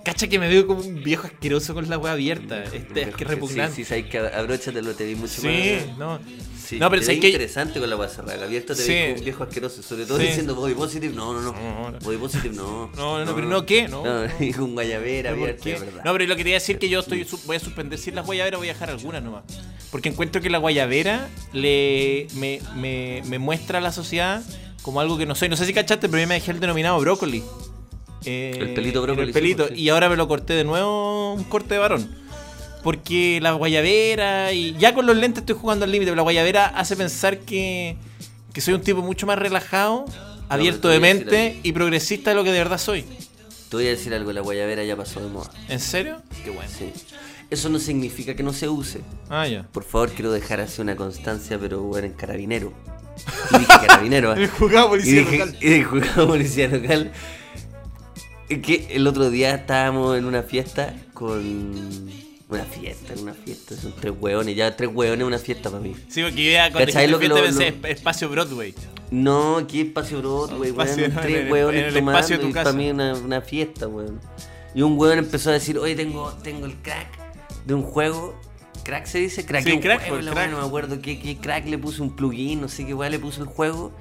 [0.04, 2.62] Cacha que me veo como un viejo asqueroso con la wea abierta.
[2.64, 3.74] Este, es que repugnante.
[3.76, 5.98] Sí, sí, sabes que abróchatelo, te vi mucho Sí, más.
[5.98, 6.18] no.
[6.64, 7.26] Sí, no, pero te que.
[7.28, 8.44] interesante con la guasa cerrada.
[8.44, 8.92] Abierto te Sí.
[9.06, 9.82] como un viejo asqueroso.
[9.82, 10.26] Sobre todo Sí.
[10.26, 11.14] diciendo body positive.
[11.14, 11.52] No, no, no.
[11.52, 11.98] No, no.
[12.00, 12.90] Body positive no.
[12.96, 13.88] No, no, pero no, ¿qué?
[13.88, 14.02] No.
[14.40, 15.72] y con guayabera ¿Por abierta, qué?
[15.74, 16.02] es verdad.
[16.04, 18.10] No, pero lo que te iba a decir que yo estoy voy a suspender si
[18.10, 19.44] las guayaberas, voy a dejar algunas nomás.
[19.90, 24.42] Porque encuentro que la guayabera le me, me, me muestra a la sociedad
[24.82, 25.48] como algo que no soy.
[25.48, 27.42] No sé si cachaste, pero yo me dejé el denominado brócoli.
[28.26, 29.68] Eh, El pelito brócoli, El pelito.
[29.68, 29.74] sí.
[29.74, 32.08] Y ahora me lo corté de nuevo un corte de varón.
[32.82, 36.66] Porque la guayabera y ya con los lentes estoy jugando al límite, pero la guayabera
[36.66, 37.96] hace pensar que,
[38.52, 40.04] que soy un tipo mucho más relajado,
[40.50, 43.02] abierto de mente y progresista de lo que de verdad soy.
[43.70, 45.50] Te voy a decir algo, la guayabera ya pasó de moda.
[45.68, 46.20] ¿En serio?
[46.44, 46.70] Qué bueno.
[46.70, 46.90] Sí.
[47.50, 49.00] Eso no significa que no se use.
[49.30, 49.62] Ah, ya.
[49.72, 52.72] Por favor, quiero dejar así una constancia, pero bueno, en carabinero.
[53.52, 54.34] Y dije carabinero.
[54.34, 54.42] ¿eh?
[54.42, 57.12] El juzgado y dije, y dije juzgado policía local.
[58.48, 62.24] Es Que el otro día estábamos en una fiesta con.
[62.46, 63.74] Una fiesta, en una fiesta.
[63.74, 64.54] Son tres hueones.
[64.54, 65.94] Ya tres hueones, una fiesta para mí.
[66.08, 67.06] Sí, porque idea cuando ¿Cachai?
[67.06, 68.74] dijiste Lo que lo- pensé lo- esp- espacio Broadway.
[69.10, 70.94] No, aquí espacio Broadway, weón.
[71.22, 74.20] Tres hueones tomando y para mí una, una fiesta, weón.
[74.74, 77.08] Y un weón empezó a decir, oye, tengo, tengo el crack
[77.64, 78.38] de un juego.
[78.84, 79.46] ¿Crack se dice?
[79.46, 80.34] Crack Sí, un crack, juego, crack.
[80.36, 83.10] weá, no me acuerdo qué, qué crack le puso un plugin, no sé qué weón
[83.10, 83.92] le puso el juego.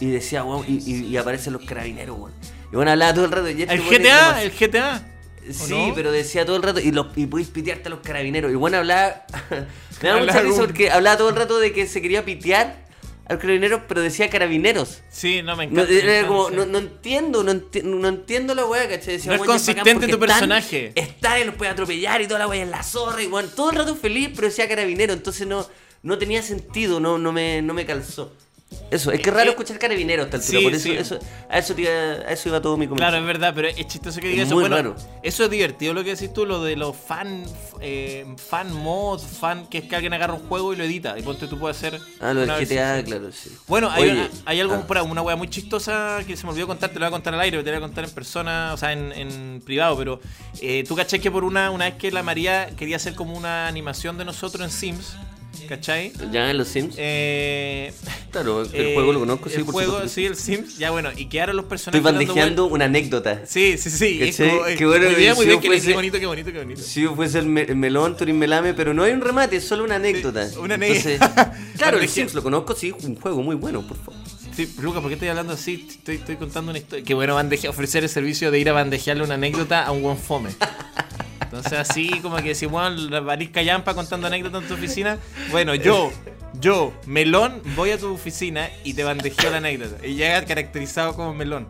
[0.00, 2.32] Y decía, y, y- y aparecen los carabineros, weón.
[2.72, 3.50] Y bueno, hablaba todo el rato.
[3.50, 5.08] Y este El GTA, el GTA.
[5.48, 5.94] ¿o Sí, no?
[5.94, 8.50] pero decía todo el rato, y, los, y podéis pitearte a los carabineros.
[8.52, 9.24] Y bueno, hablaba.
[10.02, 12.82] me da mucha risa porque hablaba todo el rato de que se quería pitear
[13.26, 15.00] a los carabineros, pero decía carabineros.
[15.10, 15.92] Sí, no me No, encanta.
[16.06, 19.14] me era como, no, no entiendo, no, enti- no entiendo la weá, ¿cachai?
[19.14, 20.92] Decía, No es "Weón, ya bacán consistente tu personaje".
[20.94, 23.70] Están y los puede atropellar y toda la weá en la zorra, y weón, todo
[23.70, 25.68] el rato feliz, pero decía carabinero, entonces no,
[26.02, 28.32] no tenía sentido, no, no, me, no me calzó.
[28.90, 30.96] Eso, es que es raro Eh, escuchar carabinero a esta altura, sí, por eso, sí.
[30.96, 33.10] eso, a, eso iba, a eso iba todo mi comentario.
[33.12, 34.54] Claro, es verdad, pero es chistoso que digas Es eso.
[34.54, 34.96] muy Bueno, raro.
[35.22, 37.44] eso es divertido lo que decís tú, lo de los fan,
[37.80, 41.18] eh, fan mod, fan, que es que alguien agarra un juego y lo edita.
[41.18, 42.00] Y ponte tú puedes hacer.
[42.20, 43.50] Ah, lo del una GTA, claro, sí.
[43.66, 44.98] Bueno, hay, Oye, hay algo, ah.
[44.98, 47.34] ahí, una wea muy chistosa que se me olvidó contar, te lo voy a contar
[47.34, 50.20] al aire, te lo voy a contar en persona, o sea, en, en privado, pero
[50.60, 53.66] eh, tú caché que por una, una vez que la María quería hacer como una
[53.66, 55.16] animación de nosotros en Sims,
[55.68, 56.12] ¿cachai?
[56.30, 56.94] Ya en los Sims.
[56.98, 57.92] Eh,
[58.30, 60.14] claro, el eh, juego lo conozco, sí, el por juego, supuesto.
[60.14, 62.04] sí, el Sims, ya bueno, y quedaron los Estoy personajes.
[62.04, 63.42] dando bandejeando una anécdota.
[63.46, 64.18] Sí, sí, sí.
[64.22, 66.80] eh, Qué bueno muy bien, muy bien, qué, fuese- qué bonito, qué bonito, qué bonito.
[66.82, 69.64] Si yo fuese el, me- el melón, Turín Melame, pero no hay un remate, es
[69.64, 70.48] solo una anécdota.
[70.60, 71.52] una anécdota.
[71.76, 74.20] claro, el Sims lo conozco, sí, un juego muy bueno, por favor.
[74.54, 75.86] Sí, Lucas, ¿por qué estoy hablando así?
[75.88, 77.02] Estoy, estoy contando una historia.
[77.04, 80.18] Qué bueno bandeje- ofrecer el servicio de ir a bandejearle una anécdota a un buen
[80.18, 80.50] fome.
[81.42, 85.18] Entonces así como que si Juan la varisca yampa contando anécdotas en tu oficina.
[85.50, 86.12] Bueno, yo,
[86.60, 90.06] yo, melón, voy a tu oficina y te bandejeo la anécdota.
[90.06, 91.66] Y llega caracterizado como melón.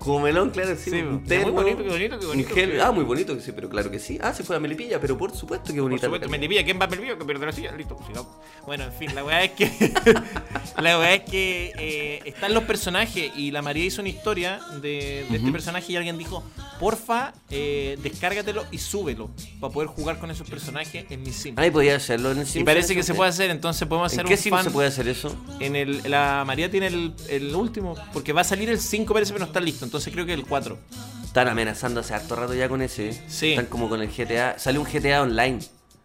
[0.00, 0.90] Como melón, claro, sí.
[0.90, 2.54] Sí, un muy terno, bonito, qué bonito, qué bonito.
[2.54, 4.18] gel- Ah, muy bonito, sí, pero claro que sí.
[4.22, 6.06] Ah, se fue a Melipilla, pero por supuesto que Por bonita.
[6.06, 6.48] supuesto, la me calidad.
[6.50, 6.64] divía.
[6.64, 7.18] ¿Quién va a Melipilla?
[7.18, 7.72] Que pierde la silla.
[7.72, 8.26] Listo, pues, si no.
[8.66, 9.70] Bueno, en fin, la weá es que.
[10.80, 15.26] la weá es que eh, están los personajes y la María hizo una historia de,
[15.28, 16.42] de este personaje y alguien dijo:
[16.78, 21.54] Porfa, eh, descárgatelo y súbelo para poder jugar con esos personajes en mi sim.
[21.58, 22.62] Ahí podía hacerlo en el Sims.
[22.62, 24.64] y parece que se puede hacer, entonces podemos hacer ¿En qué un fan.
[24.64, 25.34] se puede hacer eso?
[25.60, 29.32] En el, la María tiene el, el último, porque va a salir el 5, parece,
[29.34, 29.84] pero no está listo.
[29.90, 30.78] Entonces creo que el 4.
[31.24, 33.08] Están amenazando hace harto rato ya con ese.
[33.08, 33.24] ¿eh?
[33.26, 33.50] Sí.
[33.50, 34.56] Están como con el GTA.
[34.56, 35.58] Salió un GTA online.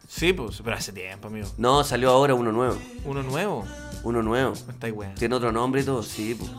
[0.07, 1.47] Sí, pues, pero hace tiempo, amigo.
[1.59, 2.79] No, salió ahora uno nuevo.
[3.05, 3.63] Uno nuevo.
[4.03, 4.53] Uno nuevo.
[4.65, 5.13] Me estáis weón.
[5.13, 6.49] Tiene otro nombre y todo, sí, pues.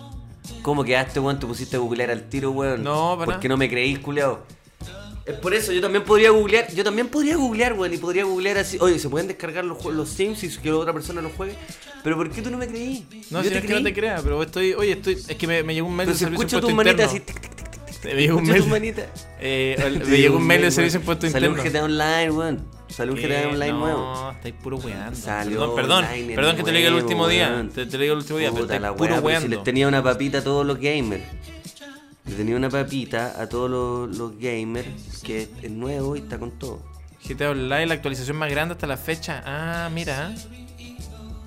[0.62, 1.40] ¿Cómo quedaste, weón?
[1.40, 2.84] Te pusiste a googlear al tiro, weón.
[2.84, 3.54] No, para Porque nada.
[3.54, 4.44] no me creís, culeado.
[5.26, 8.58] Es por eso, yo también podría googlear, yo también podría googlear, weón, y podría googlear
[8.58, 11.54] así, oye, se pueden descargar los, los Sims si que otra persona los juegue,
[12.04, 13.04] pero ¿por qué tú no me creí?
[13.30, 14.74] No, yo si no es que no te creas, pero estoy.
[14.74, 15.14] Oye, estoy.
[15.14, 17.40] Es que me, me llegó un mail Pero de servicio escucho tus manitas así, tic,
[17.40, 18.60] tic, tic, tic, Me llegó un mail.
[18.60, 19.06] tus manitas.
[19.40, 21.68] Eh, me llegó un mail de servicio impuesto Salió interno.
[21.68, 22.68] un GTA Online, weón.
[22.88, 23.18] Salió un.
[23.20, 24.30] GTA Online no, nuevo.
[24.30, 25.16] estáis puro weando.
[25.16, 26.36] Salió perdón, perdón.
[26.36, 27.68] Perdón que te lo diga el último día.
[27.74, 29.48] Te, lo digo el último día, pero puro weá, pero si weando.
[29.48, 31.24] les tenía una papita a todos los gamers.
[32.26, 34.86] Le tenía una papita a todos los, los gamers
[35.22, 36.82] que es nuevo y está con todo.
[37.26, 39.42] GTA Online, la actualización más grande hasta la fecha.
[39.46, 40.34] Ah, mira.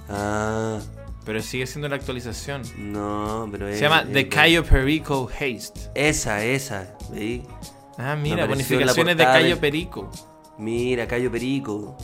[0.09, 0.79] Ah,
[1.25, 2.63] Pero sigue siendo la actualización.
[2.77, 3.75] no, pero es.
[3.77, 5.79] Se llama es- The Cayo Perico Haste.
[5.95, 7.43] Esa, esa, ¿veí?
[7.97, 10.09] Ah, mira, bonificaciones de Cayo Perico.
[10.57, 11.97] Mira, Cayo Perico.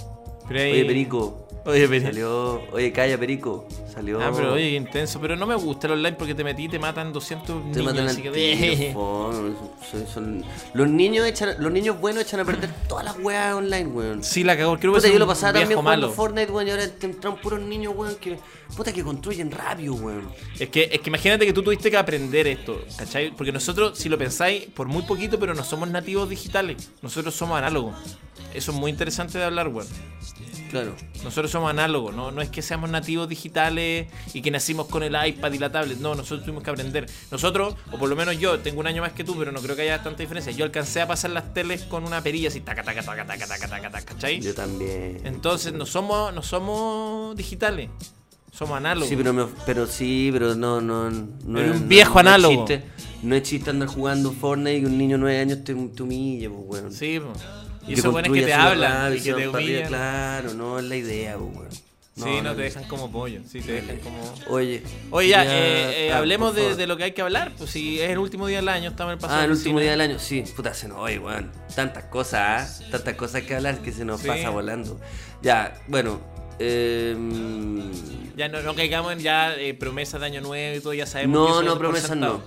[0.47, 1.44] Pero ahí- Oye, Perico.
[1.65, 2.07] Oye, Perico.
[2.11, 2.61] Salió.
[2.71, 3.67] Oye, Calla Perico.
[3.91, 4.21] Salió.
[4.21, 5.19] Ah, pero oye, qué intenso.
[5.19, 7.85] Pero no me gusta el online porque te metí y te matan 200 Te niños.
[7.85, 8.29] matan así que...
[8.31, 9.57] tiro, fon,
[9.89, 13.85] son- son- Los niños echan, los niños buenos echan a perder todas las weas online,
[13.87, 14.23] weón.
[14.23, 14.77] Sí, la cagó.
[14.77, 16.11] Creo que Puta, yo lo pasaba también jugando.
[16.11, 18.37] Fortnite, weón, y ahora te entran puros niños, weón, que.
[18.77, 20.27] Puta que construyen rápido, weón.
[20.59, 23.31] Es que, es que imagínate que tú tuviste que aprender esto, ¿cachai?
[23.31, 26.91] Porque nosotros, si lo pensáis, por muy poquito, pero no somos nativos digitales.
[27.01, 27.95] Nosotros somos análogos.
[28.53, 29.87] Eso es muy interesante de hablar, weón.
[30.71, 30.95] Claro.
[31.23, 32.31] Nosotros somos análogos, ¿no?
[32.31, 35.97] no es que seamos nativos digitales y que nacimos con el iPad y la tablet.
[35.99, 37.05] No, nosotros tuvimos que aprender.
[37.31, 39.75] Nosotros, o por lo menos yo, tengo un año más que tú, pero no creo
[39.75, 40.51] que haya tanta diferencia.
[40.51, 43.67] Yo alcancé a pasar las teles con una perilla así, taca, taca, taca, taca, taca,
[43.69, 44.41] taca, taca, ¿cachai?
[44.41, 45.21] Yo también.
[45.23, 47.89] Entonces, no somos, no somos digitales,
[48.51, 49.07] somos análogos.
[49.09, 52.65] Sí, pero, me- pero sí, pero no, no, no es- un viejo no análogo.
[53.23, 56.49] No es chiste andar jugando Fortnite y un niño de 9 años te, te humille,
[56.49, 56.91] pues, weón.
[56.93, 57.31] Sí, po.
[57.85, 59.87] Y Que esos buenos que te hablan y que te humillan.
[59.87, 61.69] Claro, no es la idea, weón.
[62.15, 64.17] sí, no, te dejan como pollo, sí, te dejan como...
[64.49, 64.81] Oye.
[65.11, 68.09] Oye, ya, eh, eh, ah, hablemos de, lo que hay que hablar, pues si es
[68.09, 69.41] el último día del año, estamos en el pasado.
[69.41, 70.43] Ah, el último día del año, sí.
[70.55, 71.51] Puta, se nos oye, weón.
[71.75, 72.89] Tantas cosas, ¿ah?
[72.91, 74.27] Tantas cosas que hablar que se nos Sí.
[74.27, 74.99] pasa volando.
[75.41, 76.19] Ya, bueno.
[76.57, 77.15] Eh,
[78.37, 81.33] Ya no, no caigamos en ya eh, promesas de año nuevo y todo, ya sabemos
[81.37, 82.41] que no, eso no, es promesas no.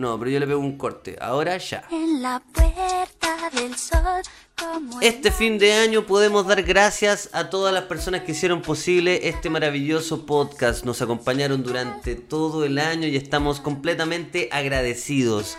[0.00, 1.18] No, pero yo le pego un corte.
[1.20, 1.84] Ahora ya.
[1.90, 4.22] En la puerta del sol,
[4.58, 9.28] como Este fin de año podemos dar gracias a todas las personas que hicieron posible
[9.28, 10.86] este maravilloso podcast.
[10.86, 15.58] Nos acompañaron durante todo el año y estamos completamente agradecidos.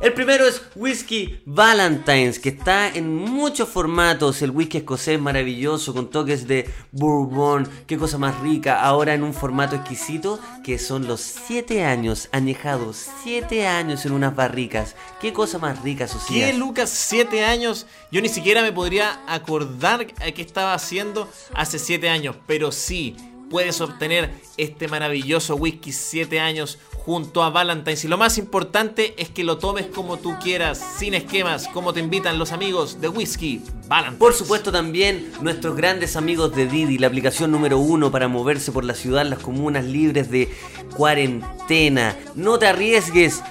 [0.00, 4.42] El primero es Whisky Valentine's, que está en muchos formatos.
[4.42, 8.82] El whisky escocés maravilloso con toques de bourbon, qué cosa más rica.
[8.82, 14.34] Ahora en un formato exquisito que son los 7 años añejados, 7 años en unas
[14.34, 14.96] barricas.
[15.20, 16.56] Qué cosa más rica, ¿Qué, Socias.
[16.56, 16.90] Lucas?
[16.90, 17.86] Siete años.
[18.10, 22.36] Yo ni siquiera me podría acordar a qué estaba haciendo hace siete años.
[22.46, 23.16] Pero sí,
[23.48, 28.04] puedes obtener este maravilloso whisky siete años junto a Valentine's.
[28.04, 32.00] Y lo más importante es que lo tomes como tú quieras, sin esquemas, como te
[32.00, 34.18] invitan los amigos de Whisky Valentine's.
[34.18, 38.84] Por supuesto también nuestros grandes amigos de Didi, la aplicación número uno para moverse por
[38.84, 40.48] la ciudad, las comunas libres de
[40.96, 42.16] cuarentena.
[42.34, 43.42] No te arriesgues,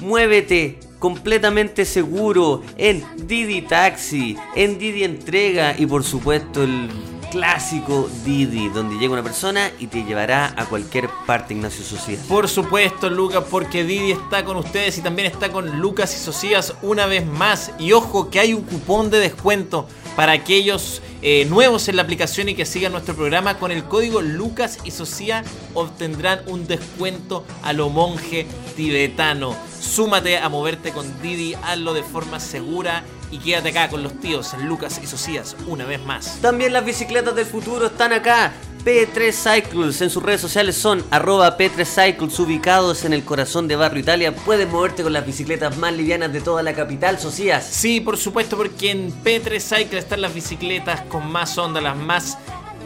[0.00, 6.88] muévete completamente seguro en Didi Taxi, en Didi Entrega y por supuesto el
[7.34, 12.24] clásico Didi, donde llega una persona y te llevará a cualquier parte, Ignacio Socias.
[12.28, 16.74] Por supuesto, Lucas, porque Didi está con ustedes y también está con Lucas y Socias
[16.80, 17.72] una vez más.
[17.80, 19.88] Y ojo que hay un cupón de descuento.
[20.14, 24.22] para aquellos eh, nuevos en la aplicación y que sigan nuestro programa con el código
[24.22, 25.42] Lucas y Socia
[25.74, 29.56] obtendrán un descuento a lo monje tibetano.
[29.80, 33.02] Súmate a moverte con Didi, hazlo de forma segura
[33.34, 36.38] y quédate acá con los tíos en Lucas y Socias una vez más.
[36.40, 38.52] También las bicicletas del futuro están acá.
[38.84, 43.74] P3 Cycles en sus redes sociales son arroba P3 Cycles ubicados en el corazón de
[43.74, 44.32] Barrio Italia.
[44.36, 47.66] Puedes moverte con las bicicletas más livianas de toda la capital, Socias.
[47.66, 52.38] Sí, por supuesto, porque en P3 Cycle están las bicicletas con más onda, las más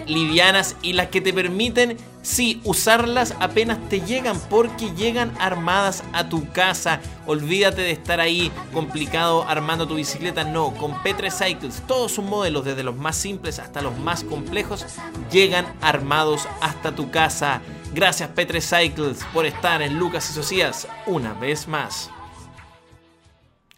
[0.06, 6.28] livianas y las que te permiten, sí, usarlas apenas te llegan, porque llegan armadas a
[6.28, 7.00] tu casa.
[7.26, 10.44] Olvídate de estar ahí complicado armando tu bicicleta.
[10.44, 14.85] No, con P3 Cycles, todos sus modelos, desde los más simples hasta los más complejos,
[15.31, 17.61] llegan armados hasta tu casa.
[17.94, 22.11] Gracias P3 Cycles por estar en Lucas y Socias una vez más.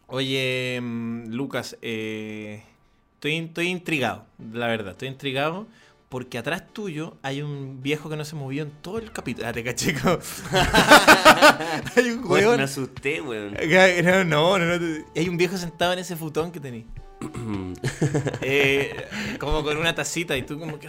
[0.09, 2.65] Oye, mm, Lucas, eh,
[3.15, 5.67] estoy, estoy intrigado, la verdad, estoy intrigado
[6.11, 9.47] porque atrás tuyo hay un viejo que no se movió en todo el capítulo.
[9.47, 9.95] Ah, te caché
[11.97, 12.57] hay un Weón, weón.
[12.57, 13.55] me asusté, weón.
[14.29, 16.85] No, no, no, no, Hay un viejo sentado en ese futón que tenía.
[18.43, 18.95] Eh,
[19.39, 20.89] como con una tacita y tú como que...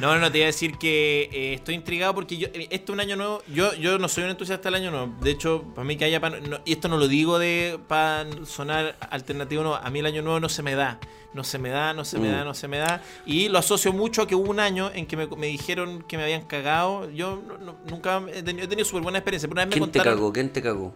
[0.00, 2.92] No, no, no, te iba a decir que eh, estoy intrigado porque yo, eh, esto
[2.92, 3.42] es un año nuevo.
[3.52, 5.12] Yo, yo no soy un entusiasta del año nuevo.
[5.20, 6.20] De hecho, para mí que haya...
[6.20, 9.74] pan- no, y esto no lo digo de para sonar alternativo, no.
[9.74, 11.00] A mí el año nuevo no se me da.
[11.34, 12.32] No se me da, no se me Mm.
[12.32, 13.02] da, no se me da.
[13.26, 16.16] Y lo asocio mucho a que hubo un año en que me, me dijeron que
[16.16, 17.10] me habían cagado.
[17.10, 19.48] Yo no- no- nunca he tenido, he tenido súper buena experiencia.
[19.48, 20.32] Pero una vez me ¿Quién te cagó?
[20.32, 20.94] ¿Quién te cagó?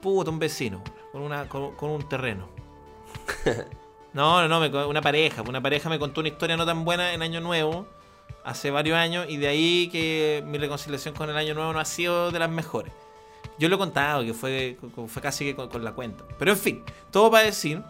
[0.00, 2.48] Puta, un vecino, con, una, con, con un terreno.
[4.14, 5.42] No, no, no, me una pareja.
[5.42, 7.86] Una pareja me contó una historia no tan buena en Año Nuevo,
[8.42, 11.84] hace varios años, y de ahí que mi reconciliación con el Año Nuevo no ha
[11.84, 12.92] sido de las mejores.
[13.58, 16.24] Yo lo he contado, que fue, fue casi que con, con la cuenta.
[16.38, 17.82] Pero en fin, todo para decir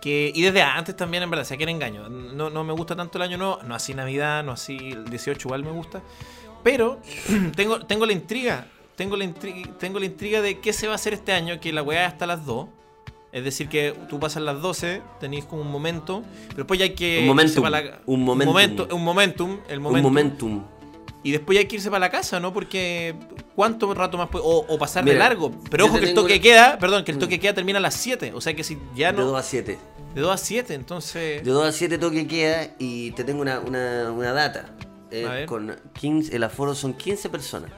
[0.00, 2.08] que, y desde antes también, en verdad, si quieren engaño.
[2.08, 5.48] No, no me gusta tanto el Año Nuevo, no así Navidad, no así el 18,
[5.48, 6.02] igual me gusta.
[6.62, 7.00] Pero
[7.56, 8.66] tengo, tengo la intriga.
[8.96, 11.72] Tengo la, intriga, tengo la intriga de qué se va a hacer este año, que
[11.72, 12.68] la weá hasta las 2.
[13.32, 16.94] Es decir, que tú pasas las 12, tenéis como un momento, pero después ya hay
[16.94, 17.20] que...
[17.20, 18.52] Un momentum, irse para la- un momentum.
[18.52, 19.58] momento- un momentum.
[19.68, 20.02] El Un momentum.
[20.12, 20.62] momentum.
[21.22, 22.52] Y después ya hay que irse para la casa, ¿no?
[22.52, 23.14] Porque
[23.54, 24.44] ¿cuánto rato más puede?
[24.44, 25.52] O, o pasar de largo.
[25.70, 27.20] Pero ojo que el toque una- queda, perdón, que el Mm.
[27.20, 28.32] toque queda termina a las 7.
[28.34, 29.26] O sea que si ya De no...
[29.26, 29.78] 2 a 7.
[30.14, 31.44] De 2 a 7, entonces...
[31.44, 34.74] De 2 a 7 toque queda y te tengo una, una, una data.
[35.12, 37.70] Eh, con 15, el aforo son 15 personas.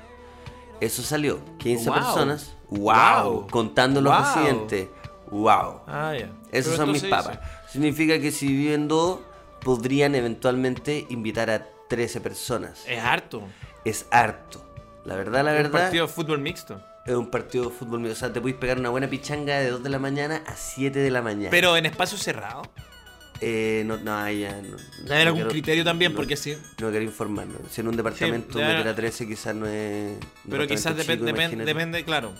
[0.80, 1.40] Eso salió.
[1.58, 1.98] 15 Wow.
[1.98, 2.52] personas.
[2.70, 2.90] Wow.
[3.32, 3.46] ¡Wow!
[3.50, 4.24] Contando los Wow.
[4.24, 4.88] residentes.
[5.32, 5.80] ¡Wow!
[5.86, 6.28] Ah, ya.
[6.52, 7.38] Esos Pero son mis papas.
[7.68, 9.20] Significa que si viven dos,
[9.62, 12.84] podrían eventualmente invitar a 13 personas.
[12.86, 13.42] Es harto.
[13.84, 14.64] Es harto.
[15.04, 16.80] La verdad, la Es un verdad, partido de fútbol mixto.
[17.06, 18.04] es un partido de fútbol.
[18.06, 20.98] O sea, te puedes pegar una buena pichanga de 2 de la mañana a 7
[20.98, 21.48] de la mañana.
[21.50, 22.62] Pero en espacio cerrado.
[23.40, 24.52] Eh, no, no, ya.
[24.62, 26.56] No, algún quiero- criterio también, no- porque sí.
[26.78, 27.60] No quiero informarnos.
[27.70, 30.16] Si en un departamento meter a 13 quizás no es.
[30.48, 31.64] Pero quizás departamento depen- chico, depen- imagínate.
[31.64, 32.32] depende, claro.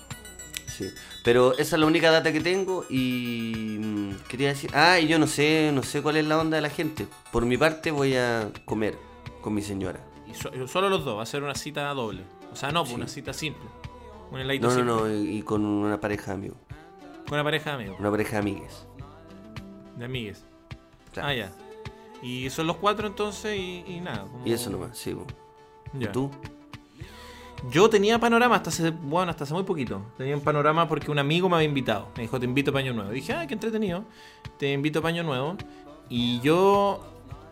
[0.77, 0.91] Sí.
[1.23, 5.19] Pero esa es la única data que tengo y mm, quería decir, ah, y yo
[5.19, 7.07] no sé, no sé cuál es la onda de la gente.
[7.31, 8.97] Por mi parte voy a comer
[9.43, 10.01] con mi señora.
[10.27, 12.23] Y so- solo los dos, va a ser una cita doble.
[12.53, 12.97] O sea, no, pues Sí.
[12.97, 13.69] una cita simple.
[14.31, 15.19] Un heladito No, no, simple.
[15.19, 16.59] no, y, y con una pareja de amigos,
[17.27, 18.87] Con una pareja de amigos, una pareja de amigues.
[19.97, 20.45] de amigues.
[21.13, 21.29] Claro.
[21.29, 21.53] Ah, ya.
[22.23, 24.23] Y son los cuatro entonces y, y nada.
[24.23, 25.15] como- Y eso nomás, sí.
[25.95, 26.13] ¿Y Ya.
[26.13, 26.31] tú?
[27.71, 30.03] Yo tenía panorama hasta hace, bueno, hasta hace muy poquito.
[30.19, 32.09] Tenía un panorama porque un amigo me había invitado.
[32.17, 33.11] Me dijo, te invito a Paño Nuevo.
[33.11, 34.05] Dije, ah, qué entretenido.
[34.59, 35.57] Te invito a Paño Nuevo.
[36.09, 37.01] Y yo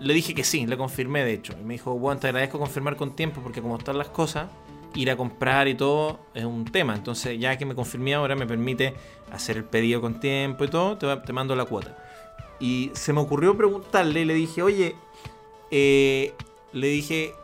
[0.01, 1.55] le dije que sí, le confirmé de hecho.
[1.61, 4.49] Y me dijo, bueno, te agradezco confirmar con tiempo porque como están las cosas,
[4.95, 6.95] ir a comprar y todo es un tema.
[6.95, 8.95] Entonces, ya que me confirmé ahora, me permite
[9.33, 11.97] hacer el pedido con tiempo y todo, te, mando la cuota.
[12.59, 14.97] Y se me ocurrió preguntarle y le dije, oye,
[15.71, 16.35] eh,
[16.73, 17.35] le dije,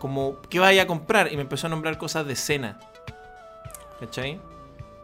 [0.00, 1.30] como, ¿qué vaya a comprar?
[1.32, 2.80] Y me empezó a nombrar cosas de cena.
[4.00, 4.40] ¿Cachai?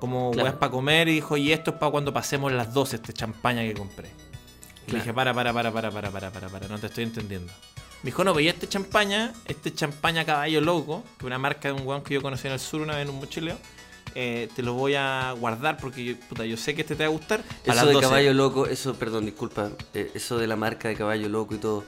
[0.01, 0.45] Como Claro.
[0.47, 3.63] weas para comer y dijo, y esto es para cuando pasemos las 12, este champaña
[3.63, 4.11] que compré.
[4.89, 7.53] Y le dije, para, para, para, para, para, para, para, para, no te estoy entendiendo.
[8.03, 11.69] Me dijo, no, pero y este champaña, este champaña caballo loco, que es una marca
[11.69, 13.59] de un weón que yo conocí en el sur una vez en un mochileo,
[14.15, 17.09] eh, te lo voy a guardar porque yo, puta, yo sé que este te va
[17.09, 17.41] a gustar.
[17.41, 18.07] A las Eso de 12.
[18.07, 21.85] caballo loco, eso, perdón, disculpa, eh, eso de la marca de caballo loco y todo.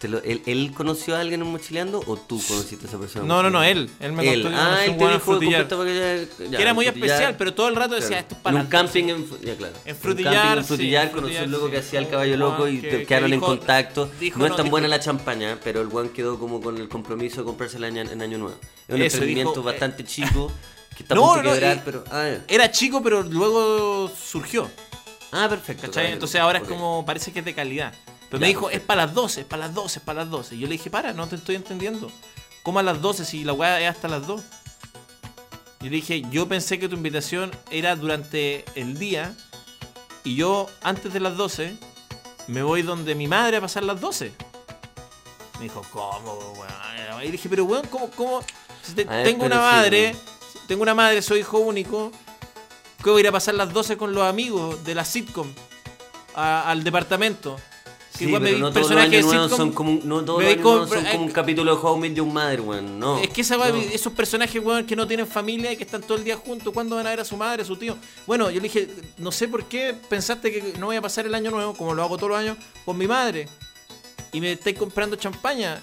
[0.00, 3.24] ¿Te lo- él, él conoció a alguien en mochileando o tú conociste a esa persona?
[3.24, 3.88] No, no, no, él.
[4.00, 4.42] Él me Él.
[4.42, 5.68] contó que Ah, él te en dijo, Frutillar.
[5.68, 5.94] "Comparta para que
[6.40, 7.08] ya- ya, Que era muy Frutillar".
[7.10, 8.22] especial, pero todo el rato decía, Claro.
[8.22, 9.74] esto es para En un camping en, ya, claro.
[9.84, 11.70] En Un Frutillar, camping en Frutillar en conoció un loco sí.
[11.72, 14.10] que hacía el caballo loco y que- quedaron dijo- en contacto.
[14.18, 16.88] dijo, no es tan dijo- buena la champaña, pero el guan quedó como con el
[16.88, 18.56] compromiso de comprarse el año, en año nuevo.
[18.88, 20.50] Es un dijo, eh, bastante chico
[20.96, 22.04] que está No, a no, quebrar, eh, pero...
[22.10, 22.28] ah.
[22.48, 24.68] Era chico, pero luego surgió.
[25.32, 25.82] Ah, perfecto.
[25.82, 25.92] ¿Cachai?
[25.94, 26.14] caballero.
[26.14, 27.92] Entonces ahora es como, parece que es de calidad.
[28.30, 28.80] Pero Ya, me dijo, perfecto.
[28.82, 30.54] es para las 12, es para las 12, es para las 12.
[30.54, 32.10] Y yo le dije, para, no te estoy entendiendo.
[32.62, 34.40] ¿Cómo a las 12 si la weá es hasta las 2?
[35.80, 39.34] Y le dije, yo pensé que tu invitación era durante el día.
[40.24, 41.76] Y yo, antes de las 12,
[42.46, 44.32] me voy donde mi madre a pasar las 12.
[45.58, 47.22] Me dijo, ¿cómo, weón?
[47.22, 48.42] Y le dije, pero weón, ¿cómo, cómo?
[48.82, 50.16] Si te- ver, tengo una sí, madre,
[50.68, 52.12] tengo una madre, soy hijo único.
[53.02, 55.50] que voy a ir a pasar las 12 con los amigos de la sitcom
[56.34, 57.56] a- al departamento?
[58.20, 60.24] Sí, igual me pero vi no todos los años nuevos sitcom- son como un, no
[60.24, 62.60] todos me los años son como un eh, capítulo de How I Met Your Mother,
[62.60, 62.98] weón.
[63.00, 63.18] No.
[63.18, 63.76] Es que esa weá, no.
[63.78, 66.96] esos personajes, weón, que no tienen familia y que están todo el día juntos, ¿cuándo
[66.96, 67.96] van a ver a su madre, a su tío?
[68.26, 71.34] Bueno, yo le dije, no sé por qué pensaste que no voy a pasar el
[71.34, 73.48] año nuevo, como lo hago todos los años, con mi madre.
[74.32, 75.80] Y me estáis comprando champaña.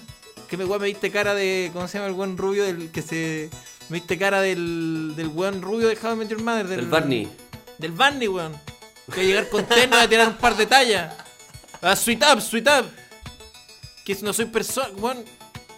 [0.48, 1.70] Que me, weón, me diste cara de.
[1.72, 3.50] ¿Cómo se llama el buen rubio del que se.
[3.88, 5.12] Me diste cara del.
[5.16, 6.66] del weón rubio de How I Met Your Mother.
[6.68, 7.28] Del El Barney.
[7.78, 8.52] Del Barney, weón.
[9.12, 11.14] Que va a llegar con terno a tirar un par de tallas.
[11.82, 12.86] Ah, sweet up, sweet up.
[14.04, 15.24] Que no soy persona, weón.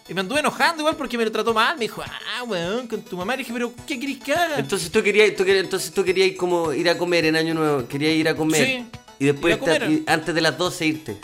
[0.09, 1.77] Y me anduve enojando igual porque me lo trató mal.
[1.77, 3.33] Me dijo, ah, weón, con tu mamá.
[3.35, 4.59] Le dije, pero ¿qué querés que haga?
[4.59, 7.87] Entonces tú querías, tú querías, entonces tú querías como ir a comer en Año Nuevo,
[7.87, 8.65] querías ir a comer.
[8.67, 8.87] Sí,
[9.19, 9.83] Y después ir a comer.
[9.83, 11.17] estar- y antes de las 12 irte.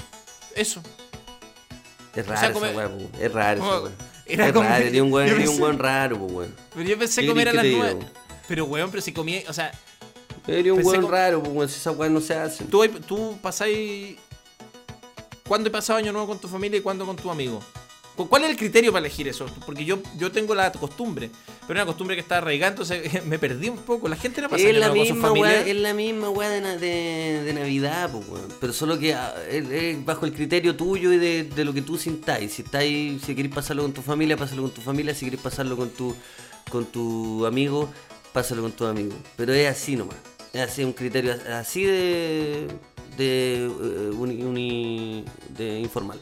[0.55, 0.83] Eso.
[2.15, 3.19] Es raro sea, esa comer- po.
[3.21, 3.93] Es raro esa Como- weá.
[4.27, 6.55] era Es como- raro, eres un weón, eres un pensé- weón raro, weón.
[6.75, 7.95] Pero yo pensé ¿Qué comer a las que te nueve.
[7.95, 8.11] diga?
[8.49, 9.73] Pero, weón, pero si comí, o sea,
[10.49, 11.69] Eres un Pensé weón como- raro, weón.
[11.69, 12.65] Si esa weá no se hace.
[12.67, 14.17] tú, tú pasáis.
[15.49, 17.61] ¿Cuándo he pasado año nuevo con tu familia y cuándo con tu amigo?
[18.17, 19.47] ¿Cu- ¿Cuál es el criterio para elegir eso?
[19.67, 21.31] Porque yo, yo tengo la costumbre,
[21.67, 24.09] pero una costumbre que está arraigada, entonces me perdí un poco.
[24.09, 25.51] La gente no pasa Es la, nuevo con su misma familia.
[25.51, 28.23] weá, es la misma weá de, na- de, de Navidad, po.
[28.61, 31.99] Pero solo que ah, es, bajo el criterio tuyo y de, de lo que tú
[31.99, 32.55] sintáis.
[32.55, 35.15] Si estáis, si queréis pasarlo con tu familia, pásalo con tu familia.
[35.15, 36.17] Si queréis pasarlo con tu,
[36.71, 37.91] con tu amigo,
[38.33, 39.13] pásalo con tu amigo.
[39.37, 40.17] Pero es así nomás.
[40.55, 42.67] Es así, un criterio así de.
[43.17, 43.65] De.
[43.67, 46.21] eh, uni- uni- de informal.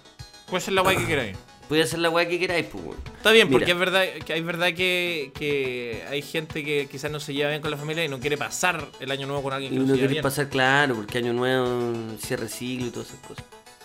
[0.49, 1.37] Puede ser la guay que queráis.
[1.68, 2.99] Puede hacer la weá que queráis, pues, weón.
[3.16, 3.59] Está bien, Mira.
[3.61, 7.49] porque es verdad que hay verdad que, que hay gente que quizás no se lleva
[7.49, 9.80] bien con la familia y no quiere pasar el año nuevo con alguien Y que
[9.80, 10.22] no, no queréis bien.
[10.22, 13.45] pasar claro, porque año nuevo, cierre siglo y todas esas cosas.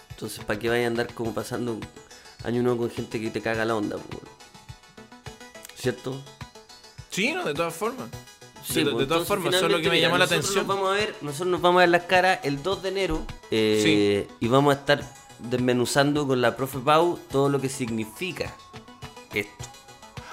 [0.10, 1.80] Entonces, ¿para qué vaya a andar como pasando
[2.44, 3.96] año nuevo con gente que te caga la onda?
[3.96, 4.20] po?
[5.76, 6.22] ¿Cierto?
[7.10, 8.10] Sí, no, de todas formas.
[8.64, 10.68] Sí, de, de pues, todas formas, solo finalmente, que me llamó la atención.
[10.68, 13.26] Nos vamos a ver, nosotros nos vamos a ver las caras el 2 de enero
[13.52, 15.04] eh, y vamos a estar
[15.40, 18.54] desmenuzando con la profe Pau todo lo que significa
[19.34, 19.66] esto.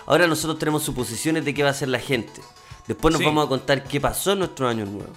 [0.06, 2.40] Ahora nosotros tenemos suposiciones de qué va a hacer la gente.
[2.86, 3.24] Después nos Sí.
[3.26, 5.10] vamos a contar qué pasó en nuestro año nuevo.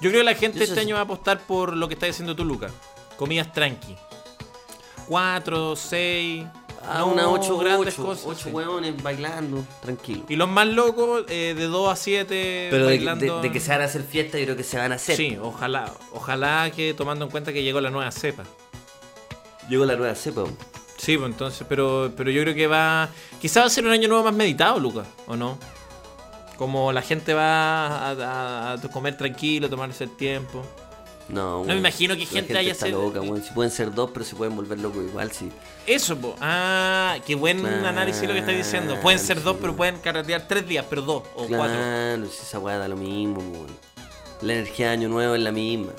[0.00, 0.86] Yo creo que la gente Eso este sí.
[0.86, 2.72] año va a apostar por lo que estás diciendo tú, Lucas.
[3.16, 3.96] Comidas tranqui.
[5.08, 6.44] Cuatro, seis.
[6.82, 8.24] Ah, no unas 8 grandes ocho, cosas.
[8.26, 8.50] ocho sí.
[8.50, 10.24] hueones bailando, tranquilo.
[10.28, 12.68] Y los más locos, eh, de 2 a 7.
[12.70, 13.36] Pero de, bailando.
[13.36, 15.16] de- de que se van a hacer fiesta, yo creo que se van a hacer.
[15.16, 15.92] Sí, ojalá.
[16.12, 18.44] Ojalá que tomando en cuenta que llegó la nueva cepa.
[19.68, 20.44] Llegó la nueva cepa.
[20.96, 23.08] Sí, pues entonces, pero, pero yo creo que va.
[23.40, 25.58] Quizá va a ser un año nuevo más meditado, Lucas, ¿o no?
[26.56, 30.62] Como la gente va a, a- a comer tranquilo, tomarse el tiempo.
[31.32, 33.42] No, me imagino que la gente haya está sido- loca, weón.
[33.42, 35.48] Si pueden ser dos, pero se pueden volver locos igual, sí.
[35.86, 36.34] Eso, po.
[36.40, 38.98] Ah, qué buen Claro, análisis lo que estás diciendo.
[39.00, 41.56] Pueden ser dos, pero pueden carretear tres días, pero dos o cuatro.
[41.76, 43.68] Claro, si esa weá da lo mismo, weón.
[44.42, 45.92] La energía de año nuevo es la misma.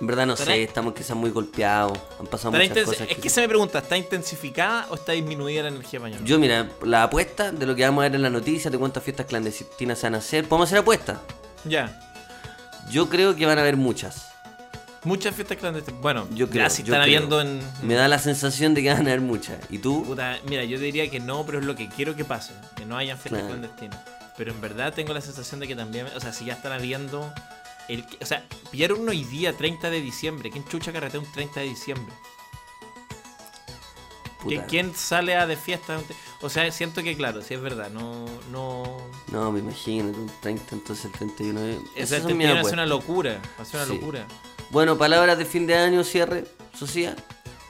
[0.00, 1.98] En verdad no sé, estamos quizás muy golpeados.
[2.20, 3.08] Han pasado ¿Estará muchas cosas.
[3.10, 6.24] Es que- que se me pregunta, ¿está intensificada o está disminuida la energía mañana?
[6.24, 9.02] Yo, mira, la apuesta de lo que vamos a ver en la noticia, de cuántas
[9.02, 10.46] fiestas clandestinas se van a hacer.
[10.46, 11.18] ¿Podemos hacer apuestas?
[11.64, 12.07] Ya.
[12.90, 14.28] Yo creo que van a haber muchas.
[15.04, 16.00] Muchas fiestas clandestinas.
[16.00, 17.16] Bueno, Yo creo, si yo están creo.
[17.18, 17.60] habiendo en.
[17.82, 19.58] Me da la sensación de que van a haber muchas.
[19.70, 20.04] ¿Y tú?
[20.04, 22.52] Puta, mira, yo diría que no, pero es lo que quiero que pase.
[22.76, 23.48] Que no hayan fiestas Claro.
[23.58, 23.98] clandestinas.
[24.36, 26.06] Pero en verdad tengo la sensación de que también.
[26.16, 27.32] O sea, si ya están habiendo.
[27.88, 30.50] El, o sea, pillaron uno hoy día, 30 de diciembre.
[30.50, 32.12] ¿Quién chucha carretea un 30 de diciembre?
[34.46, 34.66] ¿Quién, Puta.
[34.70, 35.98] quién sale a de fiesta?
[36.40, 37.90] O sea, siento que, claro, sí es verdad.
[37.90, 38.24] No.
[38.52, 38.96] no
[39.32, 41.76] No, me imagino, un 30, entonces el 31 es...
[41.78, 42.72] va a ser apuestas.
[42.72, 43.40] una locura.
[43.64, 43.94] Ser una Sí.
[43.94, 44.26] locura.
[44.70, 47.16] Bueno, palabras de fin de año, cierre, Socia.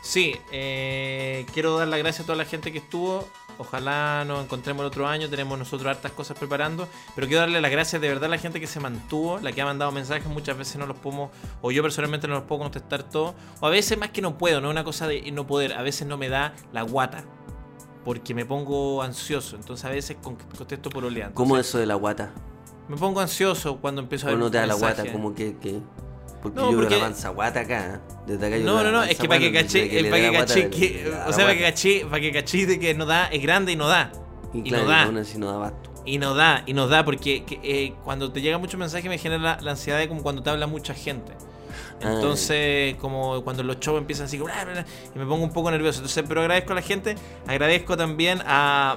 [0.02, 3.28] Sí, eh, quiero dar las gracias a toda la gente que estuvo.
[3.58, 5.28] Ojalá nos encontremos el otro año.
[5.28, 6.88] Tenemos nosotros hartas cosas preparando.
[7.14, 9.60] Pero quiero darle las gracias de verdad a la gente que se mantuvo, la que
[9.60, 10.26] ha mandado mensajes.
[10.28, 11.30] Muchas veces no los podemos,
[11.60, 13.34] o yo personalmente no los puedo contestar todos.
[13.60, 15.72] O a veces más que no puedo, no es una cosa de no poder.
[15.74, 17.24] A veces no me da la guata.
[18.04, 19.56] Porque me pongo ansioso.
[19.56, 21.34] Entonces a veces con- contesto por oleante.
[21.34, 22.30] ¿Cómo eso de la guata?
[22.88, 25.04] Me pongo ansioso cuando empiezo a ¿O ver no te da la guata?
[25.12, 25.56] Como que...
[25.58, 25.80] que...
[26.42, 27.94] Porque No, yo porque- la guata acá.
[27.96, 28.12] ¿eh?
[28.26, 30.70] Desde acá yo No, no, no, es que para que caché, le para que caché,
[30.70, 33.72] que, o sea, para que caché, para que caché de que no da, es grande
[33.72, 34.12] y no da.
[34.54, 35.02] Y, y claro, no da.
[35.04, 35.90] aún así no da basto.
[36.04, 39.18] Y nos da, y nos da, porque que, eh, cuando te llega mucho mensaje me
[39.18, 41.32] genera la, la ansiedad de como cuando te habla mucha gente.
[42.02, 45.52] Ah, Entonces, como cuando los shows empiezan así, bla, bla, bla, y me pongo un
[45.52, 45.98] poco nervioso.
[45.98, 47.16] Entonces, pero agradezco a la gente.
[47.46, 48.96] Agradezco también a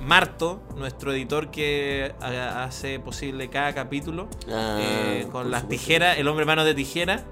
[0.00, 4.28] Marto, nuestro editor que ha- hace posible cada capítulo.
[4.50, 7.24] Ah, eh, con las tijeras, el hombre manos de tijera.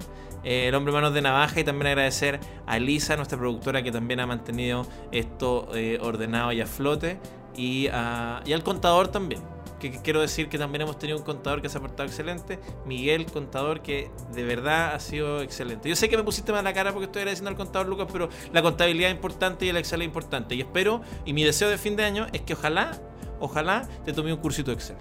[0.45, 4.21] eh, el hombre manos de navaja y también agradecer a Elisa, nuestra productora, que también
[4.21, 7.19] ha mantenido esto eh, ordenado y a flote.
[7.57, 9.43] Y, a- y al contador también.
[9.79, 12.59] Que, que quiero decir que también hemos tenido un contador que se ha portado excelente.
[12.85, 15.89] Miguel, contador, que de verdad ha sido excelente.
[15.89, 18.29] Yo sé que me pusiste mal la cara porque estoy agradeciendo al contador Lucas, pero
[18.53, 20.55] la contabilidad es importante y el Excel es importante.
[20.55, 22.99] Y espero, y mi deseo de fin de año es que ojalá,
[23.41, 24.97] ojalá te tome un cursito de Excel.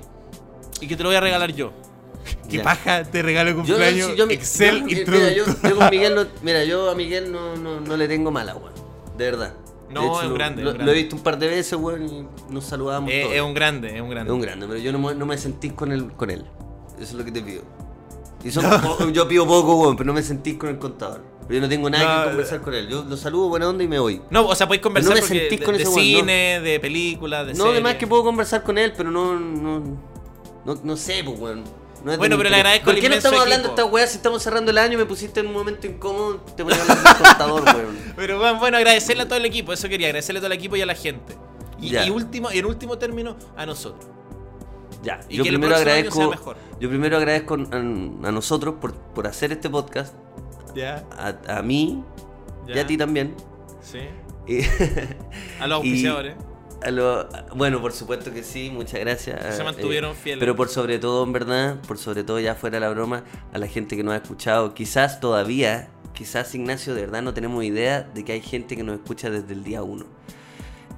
[0.80, 1.71] Y que te lo voy a regalar yo.
[2.49, 2.63] ¿Qué Ya.
[2.63, 4.11] paja te regalo Yo, cumpleaños?
[4.11, 7.32] sí, yo mi- Excel yo- mira, yo, yo con Miguel no, mira, yo a Miguel
[7.32, 8.73] no, no, no le tengo mala, weón.
[9.17, 9.53] De verdad.
[9.89, 10.91] No, hecho, es un lo- grande, Lo, un lo grande.
[10.91, 13.35] he visto un par de veces, weón, y nos saludamos Eh, todos.
[13.35, 14.29] es un grande, es un grande.
[14.31, 16.45] Es un grande, pero yo no, no me sentís con él, con él.
[16.95, 17.61] Eso es lo que te pido.
[18.43, 21.21] Y son po- yo pido poco, weón, pero no me sentís con el contador.
[21.47, 22.89] Pero yo no tengo nada No, que conversar con él.
[22.89, 24.21] Yo lo saludo buena onda y me voy.
[24.29, 26.59] No, o sea, podéis conversar No me porque sentís de, con de ese weón, cine,
[26.59, 27.73] de películas, de no, series.
[27.75, 29.39] además que puedo conversar con él, pero no.
[29.39, 29.79] No,
[30.65, 31.63] no, no sé, pues, weón.
[32.14, 34.41] No Bueno, pero le agradezco ¿Por qué no estamos hablando de esta weá si estamos
[34.41, 34.97] cerrando el año?
[34.97, 37.97] Me pusiste en un momento incómodo, te voy a hablar del contador, weón.
[38.16, 40.76] Pero bueno, bueno, agradecerle a todo el equipo, eso quería, agradecerle a todo el equipo
[40.76, 41.36] y a la gente.
[41.80, 42.05] Y, Ya.
[42.05, 44.10] y último, en último término, a nosotros.
[45.03, 46.16] Ya, Y yo que el primero año agradezco.
[46.16, 46.58] sea mejor.
[46.80, 50.14] Yo primero agradezco a, a nosotros por, por hacer este podcast,
[50.76, 52.03] Ya, a, a mí
[52.68, 53.36] y a ti también.
[53.82, 53.99] Sí.
[54.47, 54.64] Y-
[55.62, 56.36] A los auspiciadores.
[56.86, 59.55] A lo- bueno, por supuesto que sí, muchas gracias.
[59.55, 60.39] Se Eh, mantuvieron fieles.
[60.39, 63.67] Pero por sobre todo, en verdad, por sobre todo ya fuera la broma, a la
[63.67, 64.73] gente que nos ha escuchado.
[64.75, 68.95] Quizás todavía, quizás Ignacio, de verdad no tenemos idea de que hay gente que nos
[68.95, 70.05] escucha desde el día uno.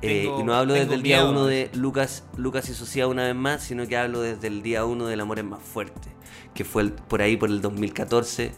[0.02, 1.32] Eh, y no hablo desde el día miedo.
[1.32, 4.86] uno de Lucas, Lucas y Sociedad una vez más, sino que hablo desde el día
[4.86, 6.10] uno del Amor es más fuerte,
[6.54, 8.52] que fue el- por ahí por el 2014.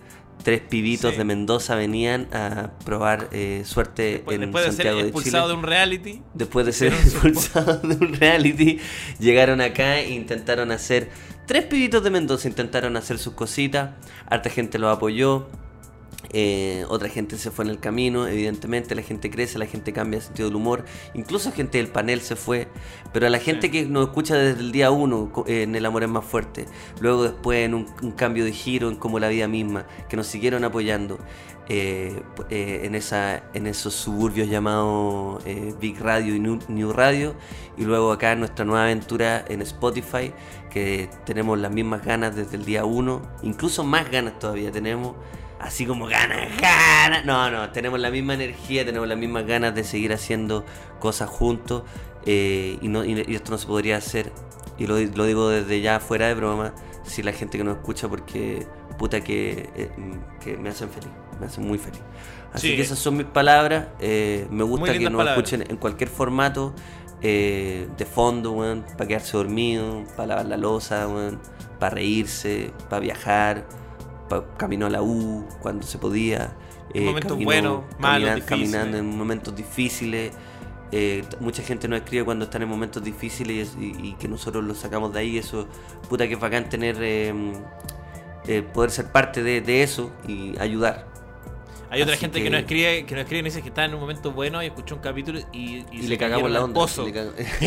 [0.43, 1.17] Tres pibitos Sí.
[1.17, 5.09] de Mendoza venían a probar eh, suerte Después, en después de ser Santiago de Chile
[5.15, 6.21] expulsado de un reality.
[6.33, 8.79] después de ser expulsados de un reality,
[9.19, 11.09] llegaron acá e intentaron hacer.
[11.45, 13.91] Tres pibitos de Mendoza intentaron hacer sus cositas.
[14.29, 15.47] Harta gente los apoyó.
[16.33, 20.17] Eh, otra gente se fue en el camino, evidentemente la gente crece, la gente cambia
[20.17, 22.67] el sentido del humor, incluso gente del panel se fue,
[23.11, 26.03] pero a la gente que nos escucha desde el día uno eh, en El Amor
[26.03, 26.67] es más fuerte,
[26.99, 30.27] luego después en un, un cambio de giro en como la vida misma, que nos
[30.27, 31.19] siguieron apoyando,
[31.73, 35.41] eh, eh, en, esa, en esos suburbios llamados
[35.79, 37.33] Big Radio y New, New Radio.
[37.77, 40.33] Y luego acá en nuestra nueva aventura en Spotify,
[40.69, 45.15] que tenemos las mismas ganas desde el día 1, incluso más ganas todavía tenemos.
[45.61, 47.23] Así como ganas, ganas.
[47.25, 50.65] No, no, tenemos la misma energía, tenemos las mismas ganas de seguir haciendo
[50.99, 51.83] cosas juntos.
[52.25, 54.31] eh, y, no, y, esto no se podría hacer,
[54.77, 58.07] y lo, lo digo desde ya fuera de broma, si la gente que nos escucha,
[58.09, 58.65] porque
[58.99, 59.89] puta que, eh,
[60.43, 61.09] que me hacen feliz,
[61.39, 62.01] me hacen muy feliz.
[62.53, 62.75] Así Sí.
[62.75, 63.87] que esas son mis palabras.
[63.99, 65.37] eh, me gusta que nos palabras.
[65.37, 66.73] escuchen en cualquier formato,
[67.21, 71.07] de fondo, weón, para quedarse dormido, para lavar la losa,
[71.79, 73.65] para reírse, para viajar,
[74.57, 76.55] camino a la U cuando se podía.
[76.93, 80.33] En momentos buenos, malos, caminando en momentos difíciles.
[80.93, 84.77] Eh, mucha gente nos escribe cuando están en momentos difíciles y, y que nosotros los
[84.79, 85.37] sacamos de ahí.
[85.37, 85.67] Eso,
[86.09, 87.33] puta que es bacán tener, eh,
[88.47, 91.07] eh, poder ser parte de, de eso y ayudar.
[91.89, 92.45] Hay otra Así gente que...
[92.45, 94.67] que- nos escribe, que nos escribe y dice que está en un momento bueno y
[94.67, 96.85] escuchó un capítulo y, Y, se le cagamos la onda.
[96.85, 97.09] le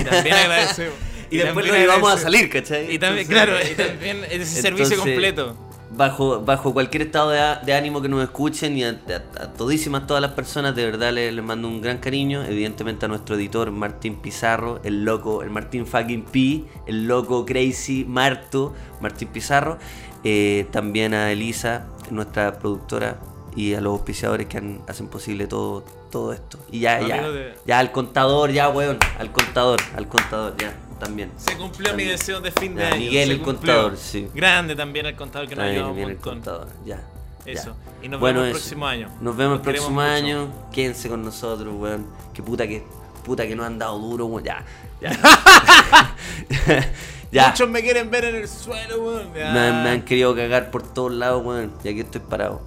[0.01, 0.95] Y también agradecemos.
[1.31, 2.95] y después lo llevamos a salir, ¿cachai?
[2.95, 5.57] Y también, Entonces- claro, y también ese servicio Entonces, completo.
[5.97, 10.21] Bajo, bajo cualquier estado de, ánimo que nos escuchen y a, a- a todísimas todas
[10.21, 12.43] las personas, de verdad les, les mando un gran cariño.
[12.45, 18.05] Evidentemente a nuestro editor Martín Pizarro, el loco, el Martín fucking P, el loco crazy
[18.09, 19.79] Marto, Martín Pizarro.
[20.25, 23.19] Eh, también a Elisa, nuestra productora,
[23.57, 26.59] y a los auspiciadores que han- hacen posible todo, todo esto.
[26.73, 30.75] Y ya, ya, de- ya al contador, ya, weón, al contador, al contador, ya,
[31.05, 31.31] también.
[31.37, 32.97] Se cumplió mi deseo de fin de Ya, año.
[32.99, 34.29] Miguel, el contador, sí.
[34.35, 36.97] Grande también el contador que nos Ahí ayuda un el contador, ya.
[37.45, 37.53] ya.
[37.53, 37.77] Eso.
[38.03, 39.09] Y nos Bueno, vemos el próximo año.
[39.21, 40.01] Nos vemos el próximo mucho.
[40.03, 40.49] año.
[40.73, 42.07] Quédense con nosotros, weón.
[42.33, 42.83] Que puta que,
[43.25, 44.45] puta que nos han dado duro, weón.
[44.45, 44.65] Ya,
[45.01, 45.13] ya.
[47.33, 47.49] ya.
[47.49, 49.33] Muchos me quieren ver en el suelo, weón.
[49.33, 51.73] Me, han- me han querido cagar por todos lados, weón.
[51.85, 52.61] Y aquí estoy parado.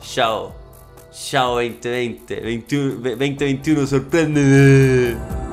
[0.00, 0.54] Chao.
[1.12, 2.40] Chao 2020.
[2.40, 5.43] 21, 2021, sorpréndeme.